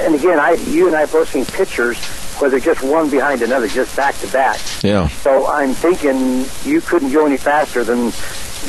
and 0.00 0.14
again, 0.14 0.38
I 0.38 0.52
you 0.52 0.86
and 0.86 0.96
I 0.96 1.06
both 1.06 1.30
seen 1.30 1.46
pictures 1.46 1.98
where 2.40 2.50
they're 2.50 2.60
just 2.60 2.82
one 2.82 3.10
behind 3.10 3.42
another, 3.42 3.68
just 3.68 3.94
back 3.96 4.16
to 4.18 4.26
back. 4.28 4.60
Yeah. 4.82 5.08
So 5.08 5.46
I'm 5.46 5.74
thinking 5.74 6.44
you 6.64 6.80
couldn't 6.80 7.12
go 7.12 7.26
any 7.26 7.36
faster 7.36 7.84
than 7.84 8.12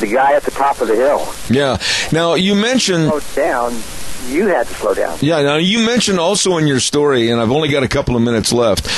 the 0.00 0.10
guy 0.12 0.34
at 0.34 0.42
the 0.42 0.50
top 0.50 0.80
of 0.80 0.88
the 0.88 0.96
hill. 0.96 1.32
Yeah. 1.50 1.78
Now 2.12 2.34
you 2.34 2.54
mentioned 2.54 3.12
down 3.34 3.72
you 4.28 4.46
had 4.46 4.66
to 4.66 4.74
slow 4.74 4.94
down. 4.94 5.18
Yeah, 5.20 5.42
now 5.42 5.56
you 5.56 5.84
mentioned 5.84 6.18
also 6.18 6.56
in 6.56 6.66
your 6.66 6.80
story, 6.80 7.30
and 7.30 7.40
I've 7.40 7.50
only 7.50 7.68
got 7.68 7.82
a 7.82 7.88
couple 7.88 8.16
of 8.16 8.22
minutes 8.22 8.52
left, 8.52 8.88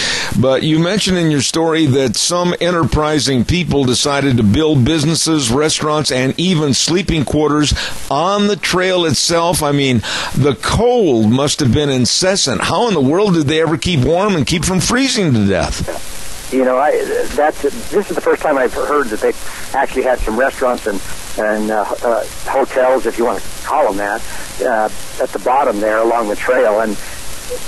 but 0.40 0.62
you 0.62 0.78
mentioned 0.78 1.18
in 1.18 1.30
your 1.30 1.42
story 1.42 1.86
that 1.86 2.16
some 2.16 2.54
enterprising 2.60 3.44
people 3.44 3.84
decided 3.84 4.36
to 4.36 4.42
build 4.42 4.84
businesses, 4.84 5.50
restaurants, 5.50 6.10
and 6.10 6.38
even 6.38 6.74
sleeping 6.74 7.24
quarters 7.24 7.74
on 8.10 8.46
the 8.46 8.56
trail 8.56 9.04
itself. 9.04 9.62
I 9.62 9.72
mean, 9.72 9.98
the 10.34 10.58
cold 10.60 11.30
must 11.30 11.60
have 11.60 11.72
been 11.72 11.90
incessant. 11.90 12.62
How 12.62 12.88
in 12.88 12.94
the 12.94 13.00
world 13.00 13.34
did 13.34 13.46
they 13.46 13.60
ever 13.60 13.76
keep 13.76 14.00
warm 14.00 14.36
and 14.36 14.46
keep 14.46 14.64
from 14.64 14.80
freezing 14.80 15.32
to 15.32 15.46
death? 15.46 16.23
You 16.50 16.64
know, 16.64 16.78
I, 16.78 17.02
that's 17.34 17.62
this 17.62 18.10
is 18.10 18.14
the 18.14 18.20
first 18.20 18.42
time 18.42 18.58
I've 18.58 18.74
heard 18.74 19.08
that 19.08 19.20
they 19.20 19.32
actually 19.76 20.02
had 20.02 20.18
some 20.20 20.38
restaurants 20.38 20.86
and 20.86 21.00
and 21.38 21.70
uh, 21.70 21.84
uh, 22.02 22.24
hotels, 22.44 23.06
if 23.06 23.18
you 23.18 23.24
want 23.24 23.42
to 23.42 23.64
call 23.64 23.92
them 23.92 23.96
that, 23.96 24.22
uh, 24.62 24.88
at 25.22 25.30
the 25.30 25.40
bottom 25.40 25.80
there 25.80 25.98
along 25.98 26.28
the 26.28 26.36
trail. 26.36 26.80
And 26.80 26.92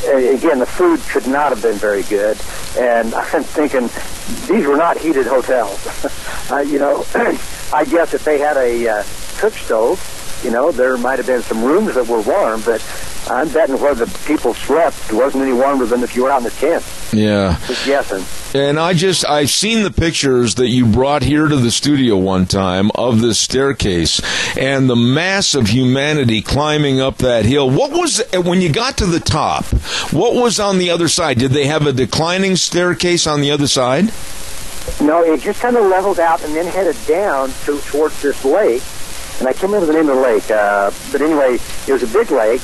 again, 0.06 0.58
the 0.58 0.66
food 0.66 1.00
could 1.00 1.26
not 1.26 1.50
have 1.50 1.62
been 1.62 1.76
very 1.76 2.02
good. 2.04 2.38
And 2.78 3.12
I'm 3.14 3.42
thinking 3.42 3.88
these 4.48 4.66
were 4.66 4.76
not 4.76 4.98
heated 4.98 5.26
hotels. 5.26 5.84
uh, 6.50 6.58
you 6.60 6.78
know, 6.78 7.04
I 7.72 7.84
guess 7.84 8.14
if 8.14 8.24
they 8.24 8.38
had 8.38 8.56
a 8.56 8.88
uh, 8.88 9.04
cook 9.38 9.54
stove, 9.54 9.98
you 10.46 10.52
know, 10.52 10.70
there 10.70 10.96
might 10.96 11.18
have 11.18 11.26
been 11.26 11.42
some 11.42 11.64
rooms 11.64 11.96
that 11.96 12.06
were 12.06 12.20
warm, 12.20 12.62
but 12.64 12.80
I'm 13.28 13.48
betting 13.48 13.80
where 13.80 13.96
the 13.96 14.06
people 14.26 14.54
slept 14.54 15.12
wasn't 15.12 15.42
any 15.42 15.52
warmer 15.52 15.86
than 15.86 16.04
if 16.04 16.14
you 16.14 16.22
were 16.22 16.30
out 16.30 16.38
in 16.38 16.44
the 16.44 16.50
tent. 16.50 16.84
Yeah. 17.12 17.58
Just 17.66 17.84
guessing. 17.84 18.24
And 18.54 18.78
I 18.78 18.94
just, 18.94 19.28
I've 19.28 19.50
seen 19.50 19.82
the 19.82 19.90
pictures 19.90 20.54
that 20.54 20.68
you 20.68 20.86
brought 20.86 21.24
here 21.24 21.48
to 21.48 21.56
the 21.56 21.72
studio 21.72 22.16
one 22.16 22.46
time 22.46 22.92
of 22.94 23.20
this 23.20 23.40
staircase 23.40 24.20
and 24.56 24.88
the 24.88 24.94
mass 24.94 25.56
of 25.56 25.66
humanity 25.66 26.42
climbing 26.42 27.00
up 27.00 27.18
that 27.18 27.44
hill. 27.44 27.68
What 27.68 27.90
was, 27.90 28.22
when 28.32 28.60
you 28.60 28.72
got 28.72 28.98
to 28.98 29.06
the 29.06 29.18
top, 29.18 29.64
what 30.12 30.34
was 30.40 30.60
on 30.60 30.78
the 30.78 30.90
other 30.90 31.08
side? 31.08 31.40
Did 31.40 31.50
they 31.50 31.66
have 31.66 31.88
a 31.88 31.92
declining 31.92 32.54
staircase 32.54 33.26
on 33.26 33.40
the 33.40 33.50
other 33.50 33.66
side? 33.66 34.12
No, 35.00 35.24
it 35.24 35.40
just 35.40 35.60
kind 35.60 35.76
of 35.76 35.86
leveled 35.86 36.20
out 36.20 36.44
and 36.44 36.54
then 36.54 36.66
headed 36.66 36.96
down 37.08 37.50
to, 37.64 37.80
towards 37.80 38.22
this 38.22 38.44
lake. 38.44 38.84
And 39.38 39.48
I 39.48 39.52
can't 39.52 39.64
remember 39.64 39.86
the 39.86 39.92
name 39.92 40.08
of 40.08 40.16
the 40.16 40.22
lake, 40.22 40.50
uh, 40.50 40.90
but 41.12 41.20
anyway, 41.20 41.58
it 41.86 41.92
was 41.92 42.02
a 42.02 42.06
big 42.06 42.30
lake. 42.30 42.62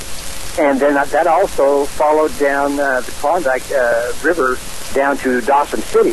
And 0.58 0.78
then 0.78 0.94
that 0.94 1.26
also 1.26 1.86
followed 1.86 2.36
down 2.38 2.78
uh, 2.78 3.00
the 3.00 3.10
Klondike 3.12 3.70
uh, 3.72 4.12
River 4.22 4.58
down 4.92 5.16
to 5.18 5.40
Dawson 5.40 5.80
City. 5.80 6.12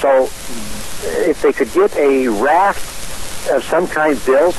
So 0.00 0.24
if 1.26 1.42
they 1.42 1.52
could 1.52 1.72
get 1.72 1.94
a 1.96 2.28
raft 2.28 3.50
of 3.50 3.64
some 3.64 3.86
kind 3.86 4.18
built 4.24 4.56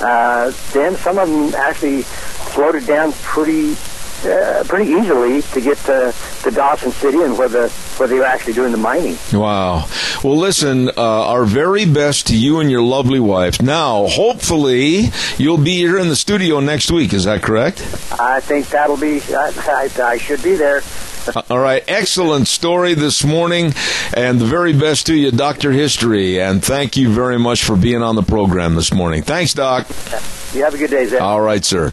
uh, 0.00 0.52
then 0.72 0.96
some 0.96 1.18
of 1.18 1.28
them 1.28 1.54
actually 1.54 2.02
floated 2.02 2.86
down 2.86 3.12
pretty 3.22 3.74
uh, 4.24 4.64
pretty 4.66 4.90
easily 4.92 5.42
to 5.42 5.60
get 5.60 5.76
to, 5.78 6.14
to 6.42 6.50
Dawson 6.50 6.92
City 6.92 7.22
and 7.22 7.38
where 7.38 7.48
the 7.48 7.68
where 7.98 8.08
they 8.08 8.18
were 8.18 8.24
actually 8.24 8.52
doing 8.52 8.72
the 8.72 8.78
mining. 8.78 9.16
Wow. 9.32 9.88
Well, 10.22 10.36
listen, 10.36 10.88
uh, 10.88 10.92
our 10.96 11.44
very 11.44 11.84
best 11.84 12.28
to 12.28 12.36
you 12.36 12.60
and 12.60 12.70
your 12.70 12.82
lovely 12.82 13.20
wife. 13.20 13.60
Now, 13.60 14.06
hopefully, 14.06 15.10
you'll 15.36 15.58
be 15.58 15.76
here 15.78 15.98
in 15.98 16.08
the 16.08 16.16
studio 16.16 16.60
next 16.60 16.90
week. 16.90 17.12
Is 17.12 17.24
that 17.24 17.42
correct? 17.42 17.80
I 18.18 18.40
think 18.40 18.68
that'll 18.68 18.96
be. 18.96 19.20
I, 19.30 19.52
I, 19.98 20.02
I 20.02 20.18
should 20.18 20.42
be 20.42 20.54
there. 20.54 20.82
All 21.50 21.58
right. 21.58 21.82
Excellent 21.88 22.48
story 22.48 22.94
this 22.94 23.24
morning, 23.24 23.74
and 24.14 24.40
the 24.40 24.44
very 24.44 24.72
best 24.72 25.06
to 25.06 25.14
you, 25.14 25.30
Doctor 25.30 25.72
History. 25.72 26.40
And 26.40 26.64
thank 26.64 26.96
you 26.96 27.10
very 27.10 27.38
much 27.38 27.64
for 27.64 27.76
being 27.76 28.02
on 28.02 28.14
the 28.14 28.22
program 28.22 28.74
this 28.74 28.92
morning. 28.92 29.22
Thanks, 29.22 29.54
Doc. 29.54 29.86
You 30.54 30.64
have 30.64 30.74
a 30.74 30.78
good 30.78 30.90
day, 30.90 31.04
Zach. 31.06 31.20
All 31.20 31.40
right, 31.40 31.64
sir. 31.64 31.86